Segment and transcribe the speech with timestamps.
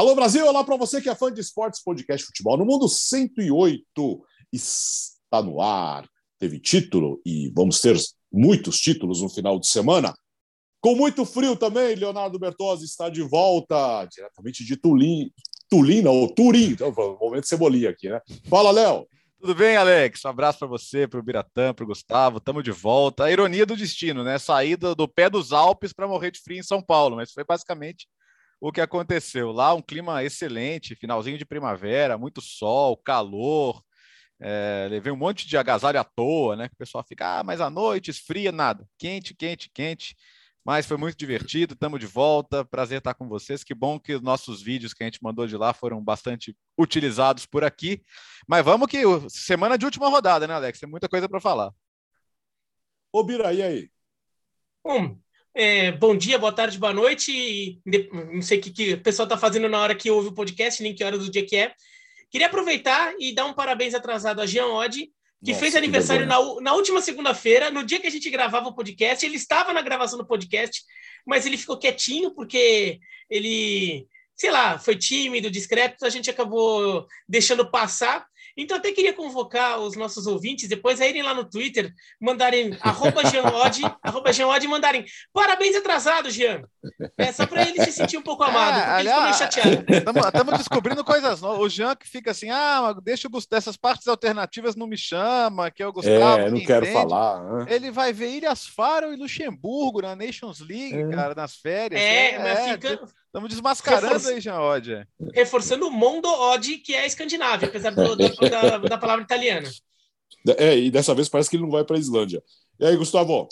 [0.00, 4.26] Alô Brasil, olá para você que é fã de esportes, podcast futebol no mundo 108
[4.50, 6.08] está no ar.
[6.38, 7.98] Teve título e vamos ter
[8.32, 10.14] muitos títulos no final de semana.
[10.80, 15.30] Com muito frio também, Leonardo Bertozzi está de volta diretamente de Tulim,
[15.68, 16.70] Tulina ou Turim.
[16.70, 18.22] Então, momento cebolinha aqui, né?
[18.48, 19.06] Fala, Léo.
[19.38, 20.24] Tudo bem, Alex?
[20.24, 22.38] Um abraço para você, para o Biratã, para o Gustavo.
[22.38, 23.24] Estamos de volta.
[23.24, 24.38] A ironia do destino, né?
[24.38, 28.08] Saída do pé dos Alpes para morrer de frio em São Paulo, mas foi basicamente
[28.60, 29.52] o que aconteceu.
[29.52, 33.82] Lá um clima excelente, finalzinho de primavera, muito sol, calor.
[34.38, 36.68] É, levei um monte de agasalho à toa, né?
[36.68, 38.86] Que o pessoal fica, ah, mas à noite esfria, nada.
[38.98, 40.16] Quente, quente, quente.
[40.64, 42.64] Mas foi muito divertido, estamos de volta.
[42.66, 43.64] Prazer estar com vocês.
[43.64, 47.46] Que bom que os nossos vídeos que a gente mandou de lá foram bastante utilizados
[47.46, 48.02] por aqui.
[48.46, 50.78] Mas vamos que semana de última rodada, né, Alex?
[50.78, 51.72] Tem muita coisa para falar.
[53.12, 53.90] Ô, Bira, e aí?
[54.84, 55.18] Bom,
[55.54, 57.80] é, bom dia, boa tarde, boa noite.
[58.32, 60.82] Não sei o que, que o pessoal está fazendo na hora que ouve o podcast,
[60.82, 61.72] nem que hora do dia que é.
[62.30, 65.10] Queria aproveitar e dar um parabéns atrasado a Jean Oddi,
[65.44, 68.74] que Nossa, fez aniversário na, na, última segunda-feira, no dia que a gente gravava o
[68.74, 69.24] podcast.
[69.24, 70.82] Ele estava na gravação do podcast,
[71.26, 74.06] mas ele ficou quietinho porque ele,
[74.36, 76.04] sei lá, foi tímido, discreto.
[76.04, 78.24] A gente acabou deixando passar.
[78.56, 83.24] Então, até queria convocar os nossos ouvintes depois a irem lá no Twitter, mandarem arroba
[83.24, 86.62] Jeanod, arroba e mandarem parabéns atrasado, Jean.
[87.16, 89.34] É só para ele se sentir um pouco amado, é, porque aliás, ele ficou meio
[89.34, 90.26] chateado.
[90.26, 91.60] Estamos descobrindo coisas novas.
[91.60, 95.82] O Jean que fica assim, ah, deixa eu dessas partes alternativas não me chama, que
[95.82, 96.42] é o Gustavo.
[96.42, 96.92] É, não quero entende.
[96.92, 97.42] falar.
[97.42, 97.66] Né?
[97.68, 101.08] Ele vai ver Ilhas Faro e Luxemburgo na Nations League, é.
[101.10, 102.00] cara, nas férias.
[102.00, 103.00] É, é mas é, fica...
[103.30, 104.34] Estamos desmascarando Reforç...
[104.34, 105.06] aí, Jean Odd.
[105.32, 108.16] Reforçando o Mondo Odd, que é a Escandinávia, apesar do,
[108.50, 109.70] da, da, palavra italiana.
[110.58, 112.42] É, e dessa vez parece que ele não vai para a Islândia.
[112.80, 113.48] E aí, Gustavo?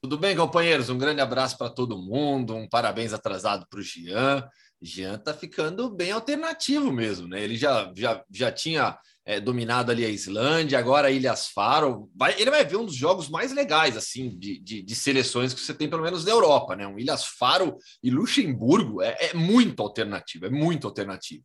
[0.00, 0.88] Tudo bem, companheiros?
[0.88, 4.48] Um grande abraço para todo mundo, um parabéns atrasado para o Jean.
[4.80, 7.42] Jean tá ficando bem alternativo mesmo, né?
[7.42, 12.10] Ele já, já, já tinha é, dominado ali a Islândia, agora Ilhas Faro.
[12.14, 15.60] Vai, ele vai ver um dos jogos mais legais, assim, de, de, de, seleções que
[15.60, 16.86] você tem, pelo menos na Europa, né?
[16.86, 21.44] Um Ilhas Faro e Luxemburgo é, é muito alternativo, é muito alternativo.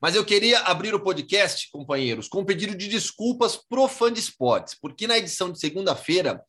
[0.00, 4.18] Mas eu queria abrir o podcast, companheiros, com um pedido de desculpas pro fã de
[4.18, 6.42] esportes, porque na edição de segunda-feira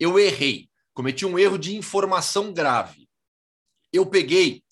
[0.00, 3.08] eu errei, cometi um erro de informação grave.
[3.92, 4.64] Eu peguei,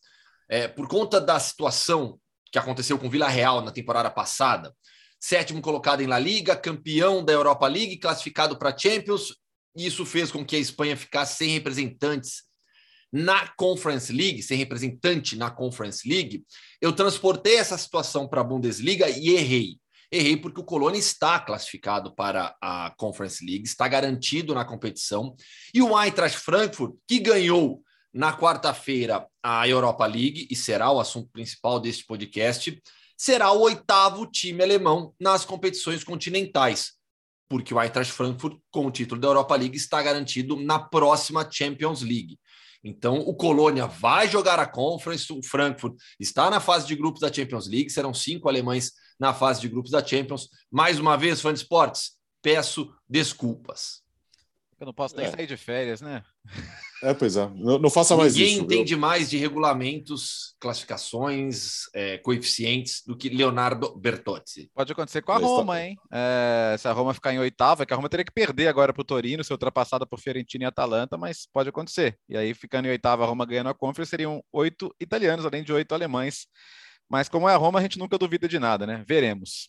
[0.49, 2.19] é, por conta da situação
[2.50, 4.72] que aconteceu com Vila Real na temporada passada,
[5.19, 9.34] sétimo colocado em La Liga, campeão da Europa League, classificado para Champions.
[9.77, 12.43] Isso fez com que a Espanha ficasse sem representantes
[13.12, 16.44] na Conference League, sem representante na Conference League.
[16.81, 19.78] Eu transportei essa situação para a Bundesliga e errei.
[20.11, 25.34] Errei porque o Colônia está classificado para a Conference League, está garantido na competição.
[25.72, 27.82] E o Eintracht Frankfurt, que ganhou
[28.14, 32.80] na quarta-feira a Europa League e será o assunto principal deste podcast,
[33.16, 36.92] será o oitavo time alemão nas competições continentais,
[37.48, 42.02] porque o Eintracht Frankfurt, com o título da Europa League, está garantido na próxima Champions
[42.02, 42.38] League.
[42.84, 47.32] Então, o Colônia vai jogar a Conference, o Frankfurt está na fase de grupos da
[47.32, 50.50] Champions League, serão cinco alemães na fase de grupos da Champions.
[50.70, 54.02] Mais uma vez, fã de esportes, peço desculpas.
[54.78, 55.31] Eu não posso nem é.
[55.31, 56.22] sair de férias, né?
[57.04, 57.47] É, pois é.
[57.54, 58.62] Não, não faça mais Ninguém isso.
[58.62, 64.70] Ninguém entende mais de regulamentos, classificações, é, coeficientes do que Leonardo Bertozzi.
[64.75, 65.98] Pode acontecer com a Roma, hein?
[66.10, 68.91] É, se a Roma ficar em oitava, é que a Roma teria que perder agora
[68.91, 72.16] para o Torino, ser ultrapassada por Fiorentina e Atalanta, mas pode acontecer.
[72.26, 75.75] E aí, ficando em oitava, a Roma ganhando a Conference, seriam oito italianos, além de
[75.75, 76.47] oito alemães.
[77.06, 79.04] Mas como é a Roma, a gente nunca duvida de nada, né?
[79.06, 79.69] Veremos.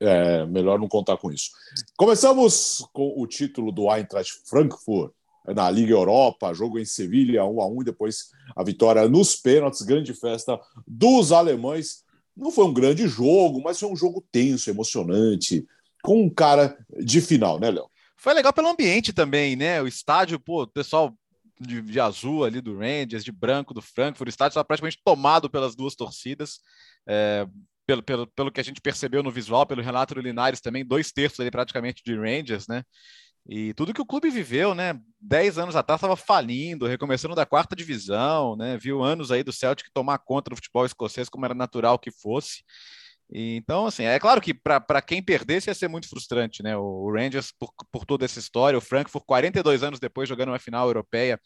[0.00, 1.50] É melhor não contar com isso.
[1.96, 5.12] Começamos com o título do Eintracht Frankfurt
[5.54, 9.82] na Liga Europa, jogo em Sevilha, 1 a 1 e depois a vitória nos pênaltis,
[9.82, 12.04] grande festa dos alemães.
[12.36, 15.66] Não foi um grande jogo, mas foi um jogo tenso, emocionante,
[16.02, 17.88] com um cara de final, né, Léo?
[18.16, 19.80] Foi legal pelo ambiente também, né?
[19.80, 21.14] O estádio, pô, o pessoal
[21.60, 25.50] de, de, azul ali do Rangers, de branco do Frankfurt, o estádio estava praticamente tomado
[25.50, 26.60] pelas duas torcidas.
[27.06, 27.46] É,
[27.86, 31.40] pelo, pelo, pelo que a gente percebeu no visual, pelo Renato Linares também, dois terços
[31.40, 32.84] ali praticamente de Rangers, né?
[33.48, 35.00] E tudo que o clube viveu, né?
[35.18, 38.76] Dez anos atrás estava falindo, recomeçando da quarta divisão, né?
[38.76, 42.62] Viu anos aí do Celtic tomar conta do futebol escocês como era natural que fosse.
[43.32, 46.76] E, então, assim, é claro que para quem perdesse ia ser muito frustrante, né?
[46.76, 50.86] O Rangers, por, por toda essa história, o Frankfurt, 42 anos depois, jogando uma final
[50.86, 51.40] europeia,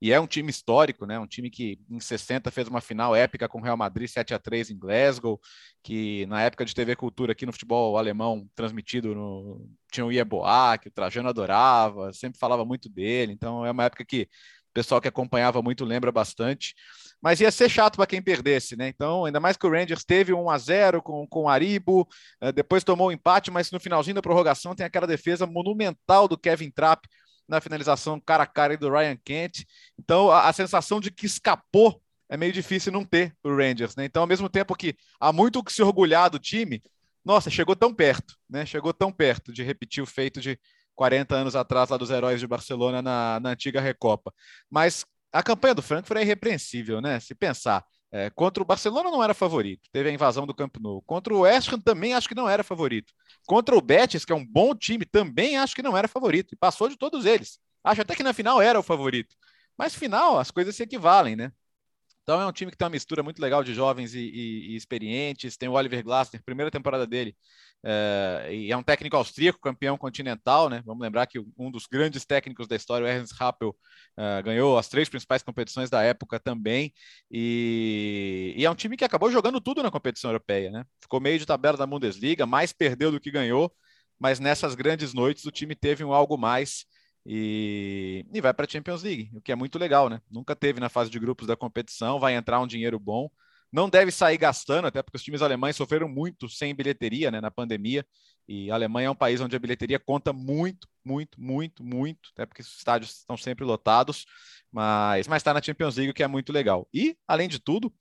[0.00, 1.18] e é um time histórico, né?
[1.18, 4.38] Um time que em 60 fez uma final épica com o Real Madrid 7 a
[4.38, 5.40] 3 em Glasgow,
[5.82, 10.78] que na época de TV Cultura aqui no futebol alemão transmitido no tinha o Ieboa,
[10.78, 13.32] que o Trajano adorava, sempre falava muito dele.
[13.32, 14.22] Então é uma época que
[14.70, 16.74] o pessoal que acompanhava muito lembra bastante.
[17.20, 18.86] Mas ia ser chato para quem perdesse, né?
[18.86, 22.08] Então, ainda mais que o Rangers teve um a 0 com, com o Aribo,
[22.40, 26.28] uh, depois tomou o um empate, mas no finalzinho da prorrogação tem aquela defesa monumental
[26.28, 27.08] do Kevin Trapp
[27.48, 29.64] na finalização cara a cara do Ryan Kent.
[29.98, 34.04] Então, a, a sensação de que escapou é meio difícil não ter o Rangers, né?
[34.04, 36.82] Então, ao mesmo tempo que há muito que se orgulhar do time,
[37.24, 38.66] nossa, chegou tão perto, né?
[38.66, 40.58] Chegou tão perto de repetir o feito de
[40.94, 44.32] 40 anos atrás lá dos heróis de Barcelona na, na antiga Recopa.
[44.70, 47.20] Mas a campanha do Frankfurt é irrepreensível, né?
[47.20, 51.02] Se pensar, é, contra o Barcelona não era favorito, teve a invasão do Camp Nou.
[51.02, 53.12] Contra o West Ham também acho que não era favorito.
[53.46, 56.54] Contra o Betis, que é um bom time, também acho que não era favorito.
[56.54, 57.58] E passou de todos eles.
[57.84, 59.34] Acho até que na final era o favorito.
[59.76, 61.52] Mas final, as coisas se equivalem, né?
[62.28, 64.76] Então é um time que tem uma mistura muito legal de jovens e, e, e
[64.76, 65.56] experientes.
[65.56, 67.34] Tem o Oliver Glasner, primeira temporada dele,
[67.82, 70.82] é, e é um técnico austríaco, campeão continental, né?
[70.84, 73.74] Vamos lembrar que um dos grandes técnicos da história, o Ernst Happel,
[74.14, 76.92] é, ganhou as três principais competições da época também.
[77.30, 80.84] E, e, é um time que acabou jogando tudo na competição europeia, né?
[81.00, 83.72] Ficou meio de tabela da Bundesliga, mais perdeu do que ganhou,
[84.18, 86.84] mas nessas grandes noites o time teve um algo mais
[87.26, 90.20] e, e vai para a Champions League, o que é muito legal, né?
[90.30, 93.30] Nunca teve na fase de grupos da competição, vai entrar um dinheiro bom.
[93.70, 97.50] Não deve sair gastando, até porque os times alemães sofreram muito sem bilheteria né, na
[97.50, 98.04] pandemia.
[98.48, 102.46] E a Alemanha é um país onde a bilheteria conta muito, muito, muito, muito, até
[102.46, 104.24] porque os estádios estão sempre lotados,
[104.72, 106.88] mas está na Champions League, o que é muito legal.
[106.94, 107.92] E, além de tudo,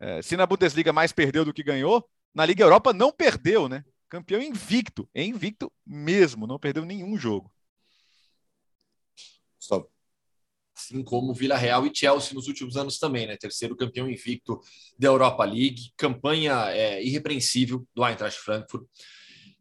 [0.00, 3.84] é, se na Bundesliga mais perdeu do que ganhou, na Liga Europa não perdeu, né?
[4.08, 7.52] Campeão invicto, é invicto mesmo, não perdeu nenhum jogo.
[10.76, 13.36] Assim como Vila Real e Chelsea nos últimos anos também, né?
[13.36, 14.60] Terceiro campeão invicto
[14.98, 18.86] da Europa League, campanha é, irrepreensível do Eintracht Frankfurt,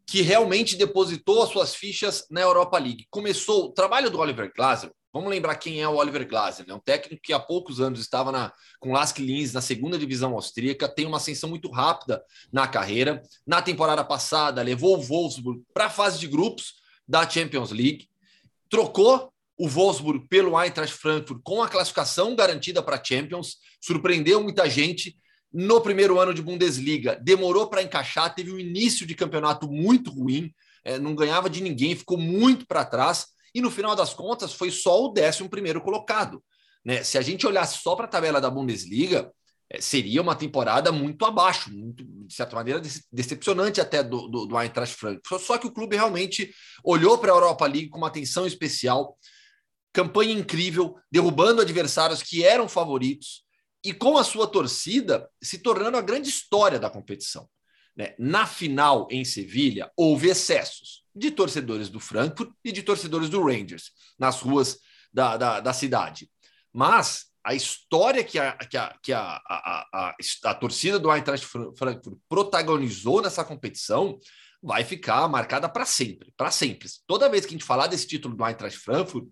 [0.08, 3.06] que realmente depositou as suas fichas na Europa League.
[3.10, 4.94] Começou o trabalho do Oliver Glasner.
[5.12, 6.74] Vamos lembrar quem é o Oliver Glasner, né?
[6.74, 10.88] Um técnico que há poucos anos estava na, com Lask Linz na segunda divisão austríaca,
[10.88, 13.22] tem uma ascensão muito rápida na carreira.
[13.46, 16.76] Na temporada passada, levou o Wolfsburg para a fase de grupos
[17.08, 18.08] da Champions League,
[18.70, 25.18] trocou o Wolfsburg pelo Eintracht Frankfurt com a classificação garantida para Champions, surpreendeu muita gente
[25.52, 30.54] no primeiro ano de Bundesliga, demorou para encaixar, teve um início de campeonato muito ruim,
[30.86, 34.72] é, não ganhava de ninguém, ficou muito para trás e no final das contas foi
[34.72, 36.42] só o décimo primeiro colocado.
[36.86, 37.04] Né?
[37.04, 39.30] Se a gente olhasse só para a tabela da Bundesliga,
[39.70, 44.62] é, seria uma temporada muito abaixo, muito, de certa maneira decepcionante até do, do, do
[44.62, 45.42] Eintracht Frankfurt.
[45.42, 49.18] Só que o clube realmente olhou para a Europa League com uma atenção especial,
[49.94, 53.44] campanha incrível, derrubando adversários que eram favoritos
[53.84, 57.50] e com a sua torcida se tornando a grande história da competição.
[57.96, 58.14] Né?
[58.18, 63.92] Na final em Sevilha, houve excessos de torcedores do Frankfurt e de torcedores do Rangers
[64.18, 64.80] nas ruas
[65.12, 66.30] da, da, da cidade.
[66.72, 70.16] Mas a história que a, que a, que a, a, a,
[70.46, 74.20] a torcida do Eintracht Frankfurt protagonizou nessa competição
[74.62, 76.88] vai ficar marcada para sempre, para sempre.
[77.08, 79.28] Toda vez que a gente falar desse título do Eintracht Frankfurt,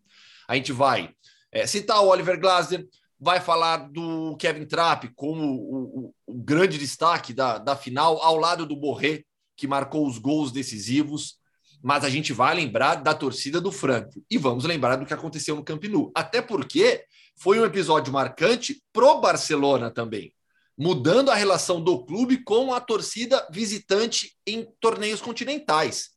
[0.47, 1.09] a gente vai
[1.51, 2.87] é, citar o Oliver Glasner,
[3.19, 8.37] vai falar do Kevin Trapp como o, o, o, grande destaque da, da final, ao
[8.37, 9.23] lado do Borré,
[9.55, 11.37] que marcou os gols decisivos.
[11.81, 15.55] Mas a gente vai lembrar da torcida do Franco e vamos lembrar do que aconteceu
[15.55, 16.11] no Camp Nou.
[16.15, 17.03] Até porque
[17.35, 20.33] foi um episódio marcante pro Barcelona também,
[20.77, 26.16] mudando a relação do clube com a torcida visitante em torneios continentais.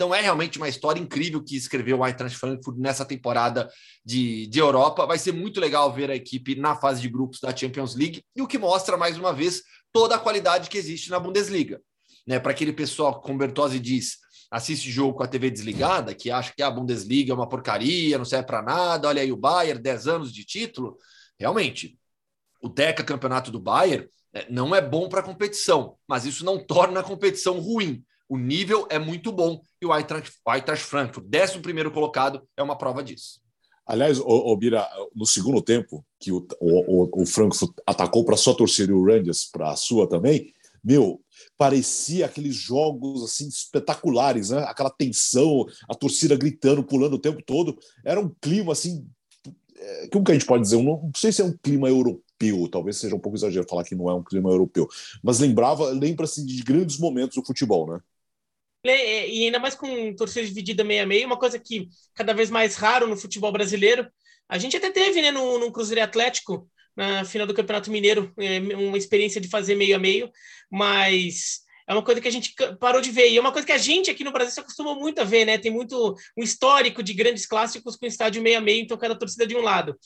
[0.00, 3.68] Então é realmente uma história incrível que escreveu o Eintracht Frankfurt nessa temporada
[4.02, 5.04] de, de Europa.
[5.04, 8.40] Vai ser muito legal ver a equipe na fase de grupos da Champions League e
[8.40, 11.82] o que mostra mais uma vez toda a qualidade que existe na Bundesliga.
[12.26, 14.16] Né, Para aquele pessoal, como Bertozzi diz,
[14.50, 18.24] assiste jogo com a TV desligada, que acha que a Bundesliga é uma porcaria, não
[18.24, 20.96] serve para nada, olha aí o Bayern, 10 anos de título.
[21.38, 21.98] Realmente,
[22.62, 26.58] o Deca Campeonato do Bayern é, não é bom para a competição, mas isso não
[26.58, 28.02] torna a competição ruim.
[28.30, 30.30] O nível é muito bom e o Eintracht,
[30.84, 33.40] Frankfurt, décimo primeiro colocado, é uma prova disso.
[33.84, 38.92] Aliás, o, Bira, no segundo tempo, que o, o, o Frankfurt atacou para sua torcida
[38.92, 41.20] e o Rangers para a sua também, meu,
[41.58, 44.62] parecia aqueles jogos assim espetaculares, né?
[44.68, 47.76] Aquela tensão, a torcida gritando, pulando o tempo todo.
[48.04, 49.04] Era um clima assim,
[49.76, 50.76] é, como que a gente pode dizer?
[50.76, 53.96] Não, não sei se é um clima europeu, talvez seja um pouco exagero falar que
[53.96, 54.86] não é um clima europeu,
[55.20, 58.00] mas lembrava, lembra-se de grandes momentos do futebol, né?
[58.84, 62.76] E ainda mais com torcida dividida meio a meio, uma coisa que cada vez mais
[62.76, 64.08] raro no futebol brasileiro.
[64.48, 68.58] A gente até teve, né, no, no Cruzeiro Atlético, na final do Campeonato Mineiro, é,
[68.74, 70.30] uma experiência de fazer meio a meio,
[70.70, 71.60] mas
[71.90, 73.30] É uma coisa que a gente parou de ver.
[73.30, 75.44] E é uma coisa que a gente aqui no Brasil se acostumou muito a ver,
[75.44, 75.58] né?
[75.58, 79.44] Tem muito um histórico de grandes clássicos com estádio meio a meio, então cada torcida
[79.44, 79.98] de um lado.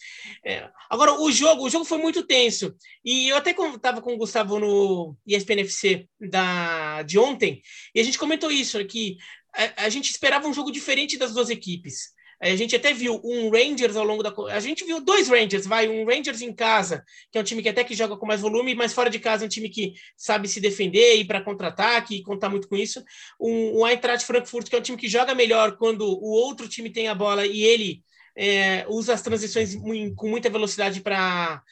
[0.42, 2.74] É, agora, o jogo, o jogo foi muito tenso.
[3.04, 7.60] E eu até estava com o Gustavo no ESPN FC da, de ontem,
[7.94, 9.18] e a gente comentou isso, que
[9.54, 12.13] a, a gente esperava um jogo diferente das duas equipes.
[12.40, 14.32] A gente até viu um Rangers ao longo da.
[14.52, 17.68] A gente viu dois Rangers, vai, um Rangers em casa, que é um time que
[17.68, 20.48] até que joga com mais volume, mas fora de casa é um time que sabe
[20.48, 23.02] se defender, ir para contra-ataque e contar muito com isso.
[23.40, 26.90] Um, um Eintracht Frankfurt, que é um time que joga melhor quando o outro time
[26.90, 28.02] tem a bola e ele
[28.36, 29.74] é, usa as transições
[30.16, 31.62] com muita velocidade para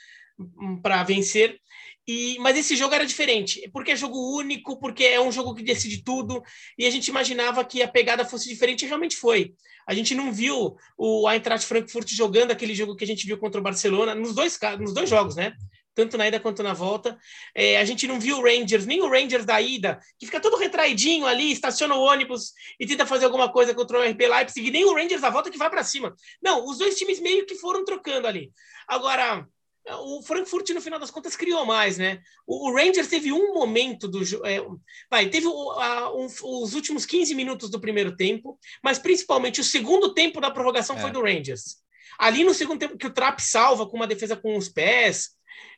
[1.07, 1.61] vencer.
[2.07, 5.63] E, mas esse jogo era diferente, porque é jogo único, porque é um jogo que
[5.63, 6.43] decide tudo,
[6.77, 9.55] e a gente imaginava que a pegada fosse diferente, e realmente foi.
[9.87, 13.61] A gente não viu o Eintracht Frankfurt jogando aquele jogo que a gente viu contra
[13.61, 15.55] o Barcelona, nos dois, nos dois jogos, né?
[15.95, 17.19] Tanto na ida quanto na volta.
[17.55, 20.57] É, a gente não viu o Rangers, nem o Rangers da ida, que fica todo
[20.57, 24.85] retraidinho ali, estaciona o ônibus e tenta fazer alguma coisa contra o RB Leipzig, nem
[24.85, 26.15] o Rangers da volta que vai para cima.
[26.43, 28.51] Não, os dois times meio que foram trocando ali.
[28.89, 29.47] Agora,
[29.91, 32.21] o Frankfurt, no final das contas, criou mais, né?
[32.47, 34.23] O, Rangers teve um momento do.
[34.47, 34.65] É,
[35.11, 39.65] vai, teve o, a, um, os últimos 15 minutos do primeiro tempo, mas principalmente o
[39.65, 41.01] segundo tempo da prorrogação é.
[41.01, 41.83] foi do Rangers.
[42.19, 45.31] Ali no segundo tempo, que o Trap salva com uma defesa com os pés,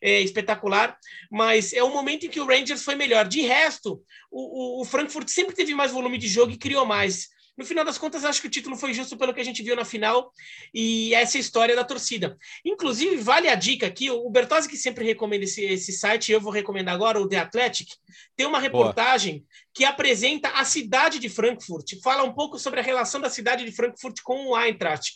[0.02, 0.98] é, espetacular,
[1.30, 3.26] mas é o momento em que o Rangers foi melhor.
[3.26, 7.28] De resto, o, o, o Frankfurt sempre teve mais volume de jogo e criou mais.
[7.56, 9.76] No final das contas, acho que o título foi justo pelo que a gente viu
[9.76, 10.32] na final
[10.72, 12.36] e essa é história da torcida.
[12.64, 16.52] Inclusive, vale a dica aqui, o Bertozzi que sempre recomenda esse, esse site, eu vou
[16.52, 17.88] recomendar agora, o The Athletic,
[18.36, 19.48] tem uma reportagem Boa.
[19.72, 23.70] que apresenta a cidade de Frankfurt, fala um pouco sobre a relação da cidade de
[23.70, 25.12] Frankfurt com o Eintracht.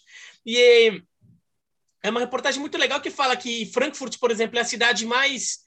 [0.46, 1.02] E
[2.02, 5.58] é uma reportagem muito legal que fala que Frankfurt, por exemplo, é a cidade mais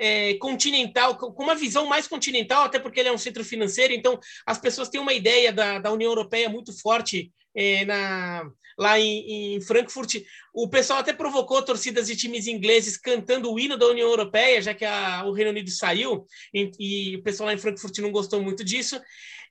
[0.00, 4.18] é, continental, com uma visão mais continental, até porque ele é um centro financeiro, então
[4.46, 9.56] as pessoas têm uma ideia da, da União Europeia muito forte é, na, lá em,
[9.56, 10.22] em, Frankfurt.
[10.54, 14.72] O pessoal até provocou torcidas de times ingleses cantando o hino da União Europeia, já
[14.72, 18.42] que a, o Reino Unido saiu, e, e, o pessoal lá em Frankfurt não gostou
[18.42, 18.98] muito disso.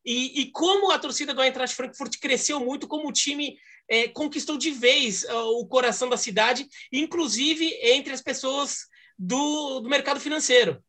[0.03, 3.55] E, e como a torcida do Eintracht Frankfurt cresceu muito, como o time
[3.87, 8.88] é, conquistou de vez uh, o coração da cidade, inclusive entre as pessoas
[9.19, 10.81] do, do mercado financeiro.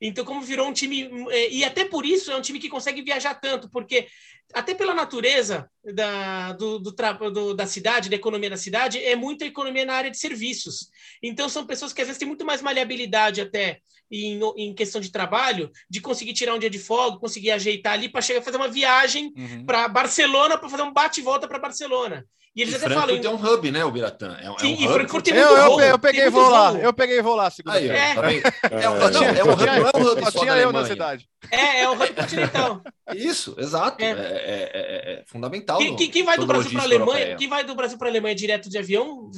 [0.00, 1.10] Então, como virou um time.
[1.30, 4.06] É, e até por isso é um time que consegue viajar tanto, porque
[4.54, 6.92] até pela natureza da, do, do,
[7.30, 10.88] do, da cidade, da economia da cidade, é muita economia na área de serviços.
[11.22, 13.80] Então, são pessoas que às vezes têm muito mais maleabilidade até
[14.10, 18.08] em, em questão de trabalho, de conseguir tirar um dia de folga, conseguir ajeitar ali
[18.08, 19.66] para chegar a fazer uma viagem uhum.
[19.66, 22.24] para Barcelona, para fazer um bate e volta para Barcelona.
[22.58, 23.40] E eles e até Frankfurt falam.
[23.40, 24.36] é um hub, né, o Biratã?
[24.36, 26.72] É, Sim, é um e Frankfurt tem muito eu, eu, eu peguei e vou lá.
[26.72, 28.14] Eu peguei e vou lá, segunda Aí, é.
[28.16, 28.32] Tá
[28.68, 30.84] é, um, não, é um hub, não é um hub só, só tinha eu na
[30.84, 31.28] cidade.
[31.52, 32.82] É, é um hub continental.
[33.14, 34.02] Isso, exato.
[34.02, 35.78] É, é, é, é fundamental.
[35.78, 37.36] Quem, quem, quem vai do Brasil para a Alemanha, europeia.
[37.36, 39.30] quem vai do Brasil para Alemanha direto de avião,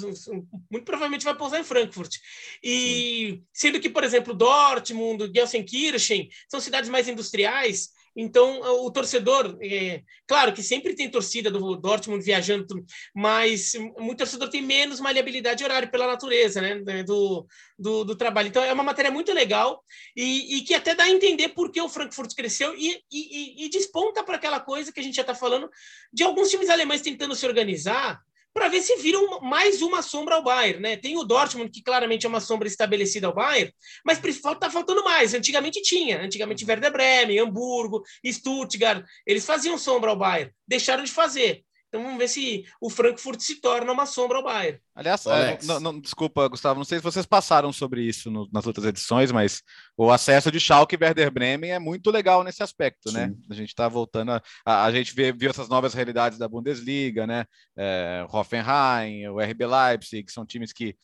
[0.71, 2.17] muito provavelmente vai pousar em Frankfurt.
[2.65, 3.43] E Sim.
[3.53, 10.53] sendo que, por exemplo, Dortmund, Gelsenkirchen são cidades mais industriais então, o torcedor, é, claro
[10.53, 12.67] que sempre tem torcida do Dortmund viajando,
[13.15, 17.47] mas muito torcedor tem menos maleabilidade de horário pela natureza né, né, do,
[17.79, 18.49] do, do, trabalho.
[18.49, 19.83] Então, é uma matéria muito legal
[20.17, 23.71] e, e, que até dá a entender por que o Frankfurt cresceu e, e, e
[23.71, 25.71] desponta para aquela coisa que a gente já está falando
[26.13, 28.21] de alguns times alemães tentando se organizar
[28.53, 30.97] para ver se viram mais uma sombra ao Bayern, né?
[30.97, 33.73] Tem o Dortmund, que claramente é uma sombra estabelecida ao Bayern,
[34.05, 35.35] mas está faltando mais.
[35.35, 36.23] Antigamente tinha.
[36.23, 40.53] Antigamente Werder Bremen, Hamburgo, Stuttgart, eles faziam sombra ao Bayern.
[40.67, 41.65] Deixaram de fazer.
[41.91, 44.79] Então vamos ver se o Frankfurt se torna uma sombra ao Bayern.
[44.95, 48.65] Aliás, é, não, não, desculpa, Gustavo, não sei se vocês passaram sobre isso no, nas
[48.65, 49.61] outras edições, mas
[49.97, 53.27] o acesso de Schalke e Werder Bremen é muito legal nesse aspecto, né?
[53.27, 53.33] Sim.
[53.33, 53.37] né?
[53.51, 57.27] A gente está voltando a, a, a, gente vê, viu essas novas realidades da Bundesliga,
[57.27, 57.45] né?
[57.77, 60.97] É, Hoffenheim, o RB Leipzig, que são times que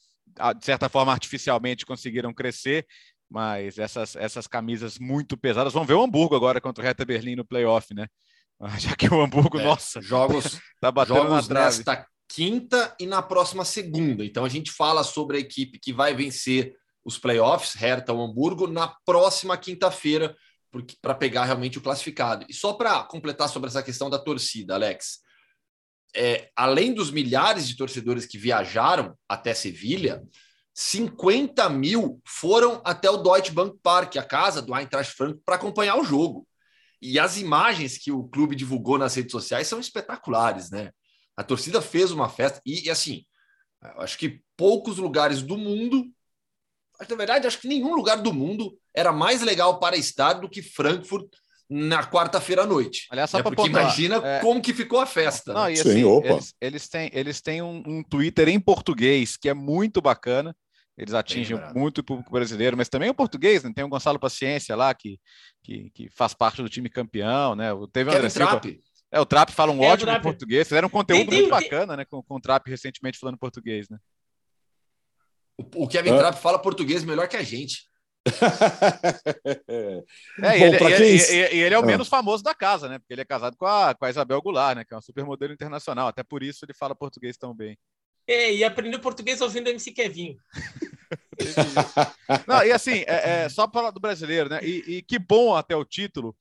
[0.59, 2.87] de certa forma artificialmente conseguiram crescer,
[3.29, 5.73] mas essas, essas camisas muito pesadas.
[5.73, 8.07] Vamos ver o Hamburgo agora contra o Hertha Berlim no playoff, né?
[8.79, 13.65] Já que o Hamburgo, é, nossa, jogos, tá batendo jogos nesta quinta e na próxima
[13.65, 14.25] segunda.
[14.25, 18.67] Então a gente fala sobre a equipe que vai vencer os playoffs, Hertha ou Hamburgo,
[18.67, 20.37] na próxima quinta-feira,
[21.01, 22.45] para pegar realmente o classificado.
[22.49, 25.21] E só para completar sobre essa questão da torcida, Alex,
[26.15, 30.23] é, além dos milhares de torcedores que viajaram até Sevilha,
[30.75, 35.97] 50 mil foram até o Deutsche Bank Park, a casa do Eintracht Frankfurt, para acompanhar
[35.97, 36.47] o jogo.
[37.01, 40.91] E as imagens que o clube divulgou nas redes sociais são espetaculares, né?
[41.37, 43.25] A torcida fez uma festa e, e assim,
[43.99, 46.07] acho que poucos lugares do mundo,
[46.99, 50.63] na verdade, acho que nenhum lugar do mundo era mais legal para estar do que
[50.63, 51.29] Frankfurt
[51.69, 53.07] na quarta-feira à noite.
[53.11, 55.53] Aliás, só é porque pontuar, imagina é- como que ficou a festa.
[55.53, 55.61] né?
[55.61, 56.29] Não, e Sim, assim, opa.
[56.29, 60.57] eles, eles têm, eles têm um, um Twitter em português que é muito bacana.
[60.99, 63.71] Eles atingem muito o público brasileiro, mas também o português, né?
[63.75, 65.21] Tem o Gonçalo Paciência lá, que,
[65.63, 67.73] que, que faz parte do time campeão, né?
[67.73, 68.53] O- Teve o André Silva.
[68.61, 68.81] Trapp.
[69.13, 70.67] É, o Trap fala um É, ótimo português.
[70.67, 72.05] Fizeram um conteúdo Tem- tem- muito tem- bacana, né?
[72.07, 73.99] Com, com o Trap recentemente falando português, né?
[75.59, 76.19] O, o Kevin Ah.
[76.19, 77.87] Trapp fala português melhor que a gente.
[79.69, 80.03] É,
[80.39, 81.87] Bom, e ele, e- quem- e- e- e ele é o Ah.
[81.87, 82.99] menos famoso da casa, né?
[82.99, 84.85] Porque ele é casado com a, com a Isabel Goulart, né?
[84.85, 86.09] Que é uma supermodelo internacional.
[86.09, 87.79] Até por isso ele fala português tão bem.
[88.27, 90.37] É, e aprendeu português ouvindo MC Kevinho.
[92.47, 94.61] Não, e assim, é, é, só para falar do brasileiro, né?
[94.63, 96.35] E, e que bom até o título,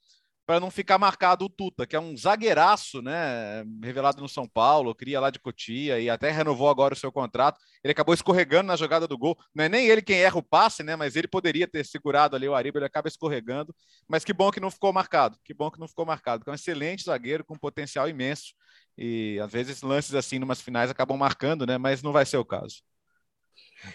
[0.46, 3.64] para não ficar marcado o Tuta, que é um zagueiraço, né?
[3.84, 7.60] Revelado no São Paulo, cria lá de Cotia e até renovou agora o seu contrato.
[7.84, 9.36] Ele acabou escorregando na jogada do gol.
[9.56, 10.96] Não é nem ele quem erra o passe, né?
[10.96, 13.76] Mas ele poderia ter segurado ali o Ariba, ele acaba escorregando.
[14.08, 15.38] Mas que bom que não ficou marcado.
[15.44, 16.44] Que bom que não ficou marcado.
[16.44, 18.54] Que é um excelente zagueiro com potencial imenso.
[18.96, 21.80] E às vezes lances assim, numas finais, acabam marcando, né?
[21.80, 22.84] Mas não vai ser o caso.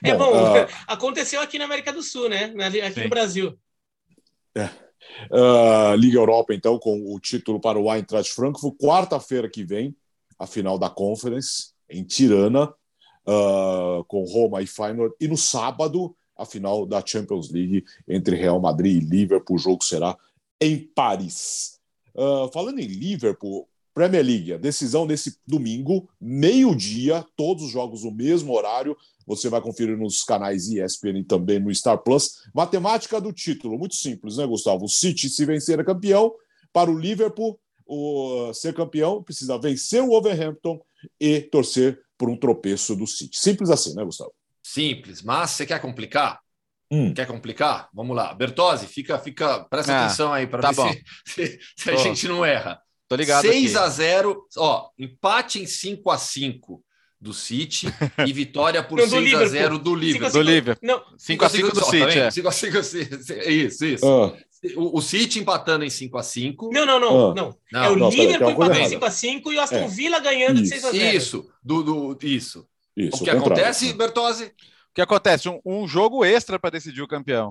[0.03, 2.53] É Bom, bom, ah, aconteceu aqui na América do Sul, né?
[2.67, 3.05] Aqui Sim.
[3.05, 3.59] no Brasil.
[5.33, 8.77] Ah, Liga Europa, então, com o título para o Eintracht Frankfurt.
[8.79, 9.95] Quarta-feira que vem,
[10.39, 12.73] a final da Conference, em Tirana,
[13.27, 15.15] ah, com Roma e Feyenoord.
[15.21, 19.57] E no sábado, a final da Champions League entre Real Madrid e Liverpool.
[19.57, 20.17] O jogo será
[20.61, 21.79] em Paris.
[22.17, 28.11] Ah, falando em Liverpool, Premier League, a decisão nesse domingo, meio-dia, todos os jogos no
[28.11, 28.97] mesmo horário.
[29.31, 32.43] Você vai conferir nos canais ESPN e também no Star Plus.
[32.55, 34.85] Matemática do título, muito simples, né, Gustavo?
[34.85, 36.33] O City, se vencer, é campeão.
[36.73, 40.81] Para o Liverpool, o, ser campeão, precisa vencer o Wolverhampton
[41.21, 43.39] e torcer por um tropeço do City.
[43.39, 44.33] Simples assim, né, Gustavo?
[44.63, 46.41] Simples, mas você quer complicar?
[46.91, 47.15] Hum.
[47.15, 47.89] Quer complicar?
[47.95, 48.35] Vamos lá.
[48.35, 50.93] Bertozzi, fica, fica, presta Ah, atenção aí para tá ver bom.
[50.93, 51.03] se,
[51.39, 52.81] se- se a gente não erra.
[53.09, 53.85] Tô ligado 6 aqui.
[53.85, 56.85] a 0, ó, empate em 5 a 5
[57.21, 57.87] do City
[58.27, 59.49] e vitória por Não, do 6 a Liverpool.
[59.49, 60.31] 0 do Liverpool.
[60.33, 60.89] Do Liverpool.
[60.89, 62.31] Não, 5x5 do City, é.
[62.31, 62.79] 5 a 5
[63.47, 64.07] Isso, isso.
[64.07, 64.33] Ah,
[64.77, 67.31] O, o City empatando em 5 a 5 não, não, não.
[67.31, 67.35] Ah.
[67.35, 67.57] não.
[67.73, 69.07] Não, é o Liverpool empatando errada.
[69.07, 69.89] 5x5 e o Aston É.
[69.89, 70.87] Villa ganhando de Isso.
[70.89, 71.15] 6x0.
[71.15, 72.67] Isso, do, do, isso.
[72.97, 74.45] isso, o que acontece, Bertozzi?
[74.45, 75.49] O que acontece?
[75.49, 77.51] Um, um jogo extra para decidir o campeão.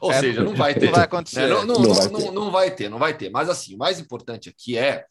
[0.00, 0.86] Ou É, seja, não vai ter.
[0.86, 1.40] Não vai acontecer.
[1.42, 2.30] É, não, não, Não não, vai não- ter.
[2.32, 3.30] não vai ter, não vai ter.
[3.30, 5.04] Mas assim, o mais importante aqui é.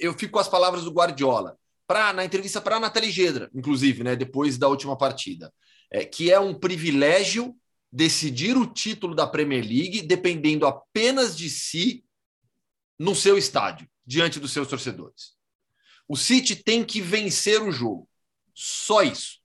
[0.00, 1.56] Eu fico com as palavras do Guardiola,
[1.90, 5.52] pra, na entrevista para a Nathalie Gedra, inclusive, né, depois da última partida,
[5.90, 7.52] é, que é um privilégio
[7.90, 12.04] decidir o título da Premier League dependendo apenas de si
[12.96, 15.32] no seu estádio, diante dos seus torcedores.
[16.06, 18.08] O City tem que vencer o jogo.
[18.54, 19.40] Só isso.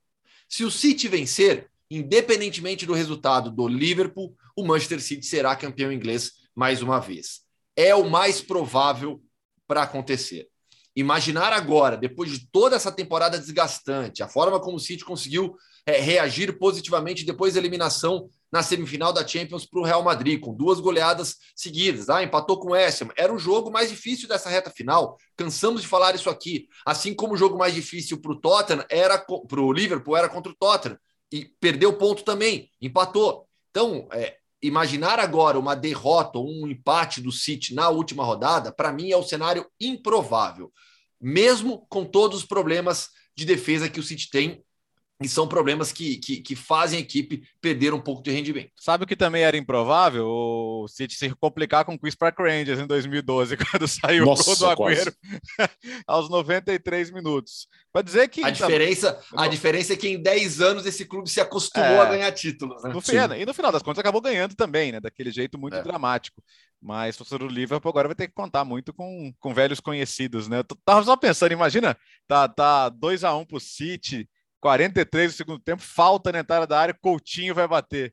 [0.47, 6.33] Se o City vencer, independentemente do resultado do Liverpool, o Manchester City será campeão inglês
[6.53, 7.41] mais uma vez.
[7.75, 9.19] É o mais provável
[9.65, 10.47] para acontecer.
[10.95, 15.55] Imaginar agora, depois de toda essa temporada desgastante, a forma como o City conseguiu
[15.85, 20.53] é, reagir positivamente depois da eliminação na semifinal da Champions para o Real Madrid, com
[20.53, 22.09] duas goleadas seguidas.
[22.09, 23.09] Ah, empatou com o West Ham.
[23.17, 25.17] Era o jogo mais difícil dessa reta final.
[25.35, 26.69] Cansamos de falar isso aqui.
[26.85, 30.51] Assim como o jogo mais difícil para o Tottenham era para o Liverpool era contra
[30.51, 30.97] o Tottenham
[31.31, 33.45] e perdeu ponto também, empatou.
[33.69, 38.91] Então, é, imaginar agora uma derrota ou um empate do City na última rodada, para
[38.91, 40.71] mim é o cenário improvável,
[41.21, 44.64] mesmo com todos os problemas de defesa que o City tem.
[45.23, 48.71] E são problemas que, que, que fazem a equipe perder um pouco de rendimento.
[48.75, 50.27] Sabe o que também era improvável?
[50.27, 54.45] O City se complicar com o Chris Park Rangers em 2012, quando saiu Nossa, o
[54.45, 55.13] gol do Agüero
[56.05, 57.67] aos 93 minutos.
[57.93, 61.39] Para dizer que A diferença, a diferença é que em 10 anos esse clube se
[61.39, 61.99] acostumou É.
[62.01, 62.83] a ganhar títulos.
[62.83, 62.91] Né?
[62.91, 64.99] No fim, e no final das contas acabou ganhando também, né?
[64.99, 65.81] Daquele jeito muito É.
[65.81, 66.43] dramático.
[66.81, 70.49] Mas o torcedor do Liverpool agora vai ter que contar muito com, com velhos conhecidos,
[70.49, 70.57] né?
[70.59, 71.97] Eu tava só pensando, imagina,
[72.27, 74.29] tá, tá 2 a 1 pro City,
[74.65, 78.11] 43 no segundo tempo, falta na entrada da área, Coutinho vai bater.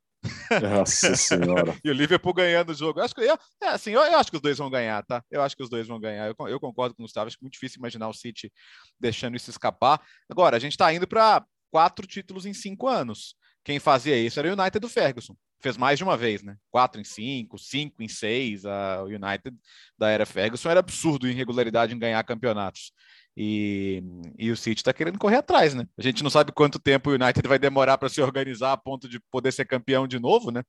[0.61, 1.75] Nossa senhora.
[1.83, 3.01] E o Liverpool ganhando o jogo.
[3.01, 5.25] Eu acho que, eu, é, assim, eu, eu acho que os dois vão ganhar, tá?
[5.31, 6.27] Eu acho que os dois vão ganhar.
[6.27, 7.27] Eu, eu concordo com o Gustavo.
[7.27, 8.53] Acho muito difícil imaginar o City
[9.01, 9.99] deixando isso escapar.
[10.29, 13.35] Agora, a gente está indo para quatro títulos em cinco anos.
[13.65, 15.35] Quem fazia isso era o United do Ferguson.
[15.59, 16.57] Fez mais de uma vez, né?
[16.71, 18.65] Quatro em cinco, cinco em seis.
[18.67, 19.57] O United
[19.97, 22.93] da era Ferguson era absurdo em irregularidade em ganhar campeonatos.
[23.37, 24.03] E,
[24.39, 25.87] e o City está querendo correr atrás, né?
[25.97, 29.09] A gente não sabe quanto tempo o United vai demorar para se organizar a ponto
[29.09, 30.63] de poder ser campeão de novo, né?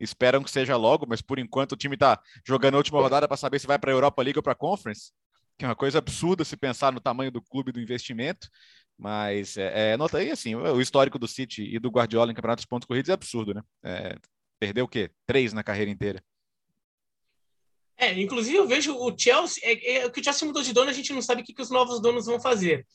[0.00, 3.36] Esperam que seja logo, mas por enquanto o time está jogando a última rodada para
[3.36, 5.12] saber se vai para a Europa League ou para a Conference,
[5.58, 8.48] que é uma coisa absurda se pensar no tamanho do clube do investimento.
[8.96, 12.64] Mas é, é nota aí assim, o histórico do City e do Guardiola em campeonatos
[12.64, 13.62] de pontos corridos é absurdo, né?
[13.84, 14.16] É,
[14.58, 15.10] perdeu o quê?
[15.26, 16.22] Três na carreira inteira.
[17.98, 20.92] É, inclusive eu vejo o Chelsea, é, é, que o Chelsea mudou de dono, a
[20.92, 22.86] gente não sabe o que, que os novos donos vão fazer.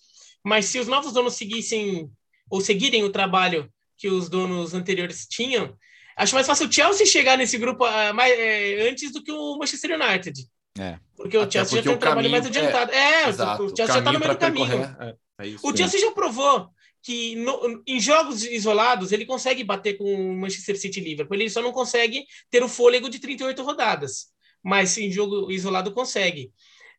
[0.42, 2.10] Mas se os novos donos seguissem
[2.50, 5.78] ou seguirem o trabalho que os donos anteriores tinham,
[6.16, 9.58] acho mais fácil o Chelsea chegar nesse grupo uh, mais, é, antes do que o
[9.58, 10.48] Manchester United.
[10.80, 10.98] É.
[11.16, 12.92] Porque o Chelsea já tem um trabalho mais adiantado.
[12.92, 14.84] É, é o Chelsea já está no meio do caminho.
[15.00, 16.70] É, é isso, o Chelsea já provou
[17.02, 21.50] que no, em jogos isolados ele consegue bater com o Manchester City e Liverpool, ele
[21.50, 24.28] só não consegue ter o fôlego de 38 rodadas,
[24.64, 26.52] mas em jogo isolado consegue.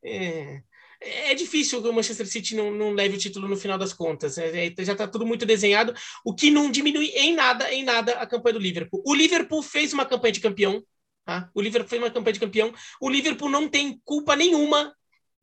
[0.03, 0.63] É,
[1.01, 4.39] é difícil que o Manchester City não, não leve o título no final das contas.
[4.39, 8.13] É, é, já está tudo muito desenhado, o que não diminui em nada, em nada
[8.13, 9.03] a campanha do Liverpool.
[9.07, 10.83] O Liverpool fez uma campanha de campeão,
[11.25, 11.51] tá?
[11.55, 12.73] O Liverpool fez uma campanha de campeão.
[13.01, 14.95] O Liverpool não tem culpa nenhuma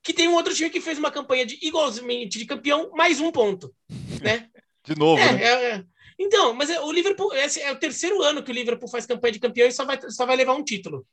[0.03, 3.31] que tem um outro time que fez uma campanha de igualmente de campeão, mais um
[3.31, 3.73] ponto,
[4.21, 4.49] né?
[4.83, 5.21] de novo.
[5.21, 5.43] É, né?
[5.43, 5.83] é, é.
[6.17, 9.39] Então, mas o Liverpool, esse é o terceiro ano que o Liverpool faz campanha de
[9.39, 11.05] campeão e só vai, só vai levar um título.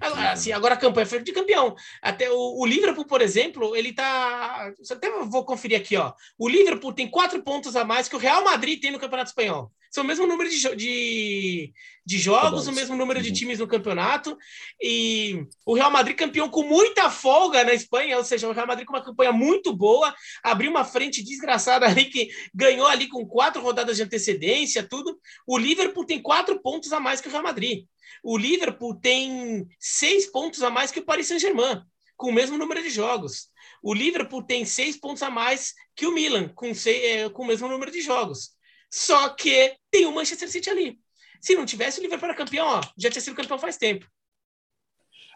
[0.00, 1.74] Agora, assim, agora a campanha foi de campeão.
[2.02, 4.72] Até o, o, Liverpool, por exemplo, ele tá.
[4.90, 6.12] Até vou conferir aqui, ó.
[6.38, 9.70] O Liverpool tem quatro pontos a mais que o Real Madrid tem no Campeonato Espanhol.
[9.94, 11.72] São o mesmo número de, de,
[12.04, 13.34] de jogos, o mesmo número de uhum.
[13.34, 14.36] times no campeonato.
[14.82, 18.84] E o Real Madrid campeão com muita folga na Espanha, ou seja, o Real Madrid
[18.84, 23.62] com uma campanha muito boa, abriu uma frente desgraçada ali que ganhou ali com quatro
[23.62, 25.16] rodadas de antecedência, tudo.
[25.46, 27.84] O Liverpool tem quatro pontos a mais que o Real Madrid.
[28.24, 31.80] O Liverpool tem seis pontos a mais que o Paris Saint-Germain,
[32.16, 33.46] com o mesmo número de jogos.
[33.80, 37.46] O Liverpool tem seis pontos a mais que o Milan, com, seis, é, com o
[37.46, 38.54] mesmo número de jogos.
[38.94, 41.00] Só que tem o Manchester City ali.
[41.40, 44.06] Se não tivesse, o Liverpool era campeão, ó, já tinha sido campeão faz tempo.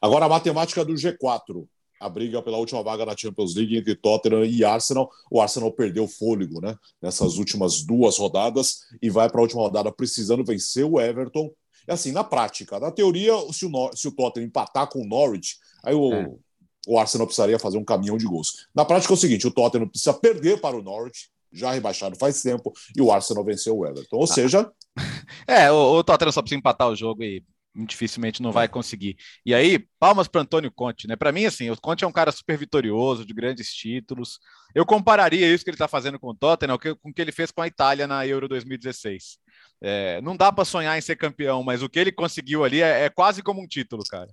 [0.01, 1.66] Agora a matemática do G4.
[2.01, 5.11] A briga pela última vaga na Champions League entre Tottenham e Arsenal.
[5.29, 9.90] O Arsenal perdeu fôlego né, nessas últimas duas rodadas e vai para a última rodada
[9.90, 11.51] precisando vencer o Everton
[11.88, 15.57] é assim, na prática, na teoria, se o, se o Tottenham empatar com o Norwich,
[15.83, 16.31] aí o, é.
[16.87, 18.68] o Arsenal precisaria fazer um caminhão de gols.
[18.75, 22.41] Na prática é o seguinte: o Tottenham precisa perder para o Norwich, já rebaixado faz
[22.43, 24.17] tempo, e o Arsenal venceu o Everton.
[24.17, 24.27] Ou ah.
[24.27, 24.71] seja.
[25.47, 27.45] É, o, o Tottenham só precisa empatar o jogo e
[27.87, 29.17] dificilmente não vai conseguir.
[29.45, 31.17] E aí, palmas para Antônio Conte, né?
[31.17, 34.39] Para mim, assim, o Conte é um cara super vitorioso, de grandes títulos.
[34.75, 37.51] Eu compararia isso que ele está fazendo com o Tottenham com o que ele fez
[37.51, 39.39] com a Itália na Euro 2016.
[39.81, 43.05] É, não dá para sonhar em ser campeão, mas o que ele conseguiu ali é,
[43.05, 44.31] é quase como um título, cara.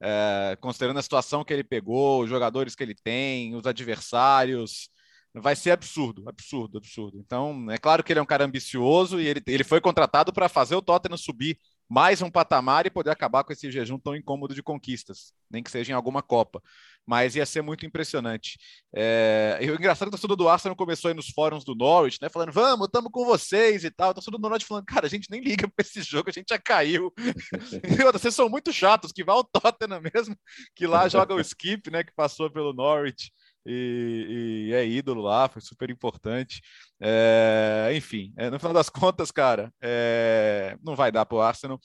[0.00, 4.90] É, considerando a situação que ele pegou, os jogadores que ele tem, os adversários,
[5.34, 7.18] vai ser absurdo, absurdo, absurdo.
[7.18, 10.48] Então, é claro que ele é um cara ambicioso e ele, ele foi contratado para
[10.48, 14.54] fazer o Tottenham subir mais um patamar e poder acabar com esse jejum tão incômodo
[14.54, 16.62] de conquistas, nem que seja em alguma Copa.
[17.06, 18.58] Mas ia ser muito impressionante.
[18.94, 19.58] É...
[19.60, 22.18] E o engraçado é que o torcedor do Arsenal começou aí nos fóruns do Norwich,
[22.22, 22.30] né?
[22.30, 24.10] Falando, vamos, estamos com vocês e tal.
[24.12, 26.48] O torcedor do Norwich falando, cara, a gente nem liga para esse jogo, a gente
[26.48, 27.12] já caiu.
[28.14, 30.34] Vocês são muito chatos, que vai ao Tottenham mesmo,
[30.74, 32.02] que lá joga o Skip, né?
[32.02, 33.30] Que passou pelo Norwich
[33.66, 36.60] e, e, é ídolo lá, foi super importante.
[37.00, 41.78] É, enfim, é, no final das contas, cara, é, não vai dar para o Arsenal.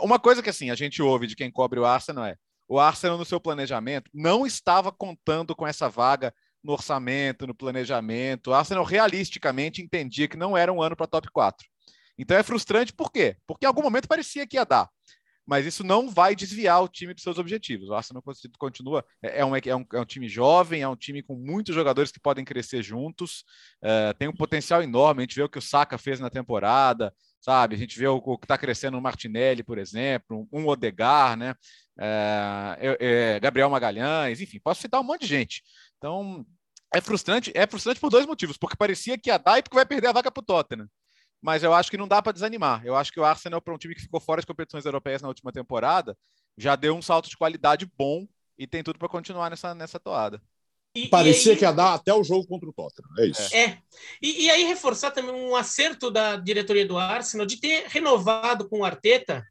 [0.00, 2.36] Uma coisa que assim a gente ouve de quem cobre o Arsenal é
[2.68, 8.48] o Arsenal no seu planejamento não estava contando com essa vaga no orçamento, no planejamento.
[8.48, 11.66] O Arsenal realisticamente entendia que não era um ano para top 4.
[12.16, 13.36] Então é frustrante por quê?
[13.46, 14.88] Porque em algum momento parecia que ia dar
[15.46, 17.88] mas isso não vai desviar o time dos seus objetivos.
[17.88, 18.22] O Arsenal
[18.58, 21.74] continua, é, é um, é, um, é um time jovem, é um time com muitos
[21.74, 23.44] jogadores que podem crescer juntos,
[23.82, 25.20] é, tem um potencial enorme.
[25.20, 27.74] A gente vê o que o Saka fez na temporada, sabe?
[27.74, 31.54] A gente vê o, o que está crescendo o Martinelli, por exemplo, um, Odegar, né?
[31.98, 35.62] É, é, Gabriel Magalhães, enfim, posso citar um monte de gente.
[35.98, 36.44] Então,
[36.92, 40.12] é frustrante, é frustrante por dois motivos, porque parecia que e porque vai perder a
[40.12, 40.88] vaga para o Tottenham
[41.44, 42.80] mas eu acho que não dá para desanimar.
[42.86, 45.28] Eu acho que o Arsenal, para um time que ficou fora das competições europeias na
[45.28, 46.16] última temporada,
[46.56, 48.26] já deu um salto de qualidade bom
[48.58, 50.40] e tem tudo para continuar nessa, nessa toada.
[50.94, 51.58] E, Parecia e aí...
[51.58, 53.10] que ia dar até o jogo contra o Tottenham.
[53.18, 53.54] É isso.
[53.54, 53.78] É.
[54.22, 58.78] E, e, aí reforçar também um acerto da diretoria do Arsenal de ter renovado com
[58.78, 59.46] o Arteta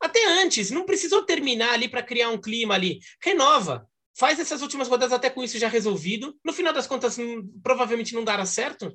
[0.00, 0.70] até antes.
[0.70, 3.00] Não precisou terminar ali para criar um clima ali.
[3.20, 3.84] Renova.
[4.16, 6.38] Faz essas últimas rodadas até com isso já resolvido.
[6.44, 7.16] No final das contas,
[7.64, 8.94] provavelmente não dará certo,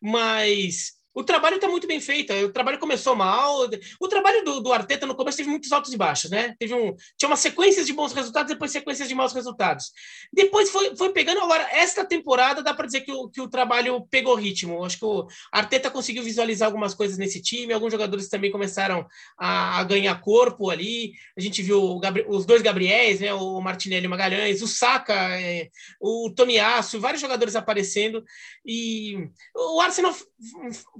[0.00, 2.32] mas o trabalho está muito bem feito.
[2.32, 3.68] O trabalho começou mal.
[4.00, 6.54] O trabalho do, do, Arteta no começo teve muitos altos e baixos, né?
[6.58, 9.92] Teve um, tinha uma sequência de bons resultados, depois sequências de maus resultados.
[10.32, 11.40] Depois foi, foi pegando.
[11.40, 14.84] Agora, esta temporada dá para dizer que o, que o trabalho pegou ritmo.
[14.84, 17.72] Acho que o Arteta conseguiu visualizar algumas coisas nesse time.
[17.72, 19.06] Alguns jogadores também começaram
[19.38, 21.12] a, a ganhar corpo ali.
[21.36, 23.34] A gente viu os dois Gabriéis, né?
[23.34, 25.68] O Martinelli Magalhães, o Saka, é,
[26.00, 28.24] o Tomiasso, vários jogadores aparecendo.
[28.64, 30.14] E o Arsenal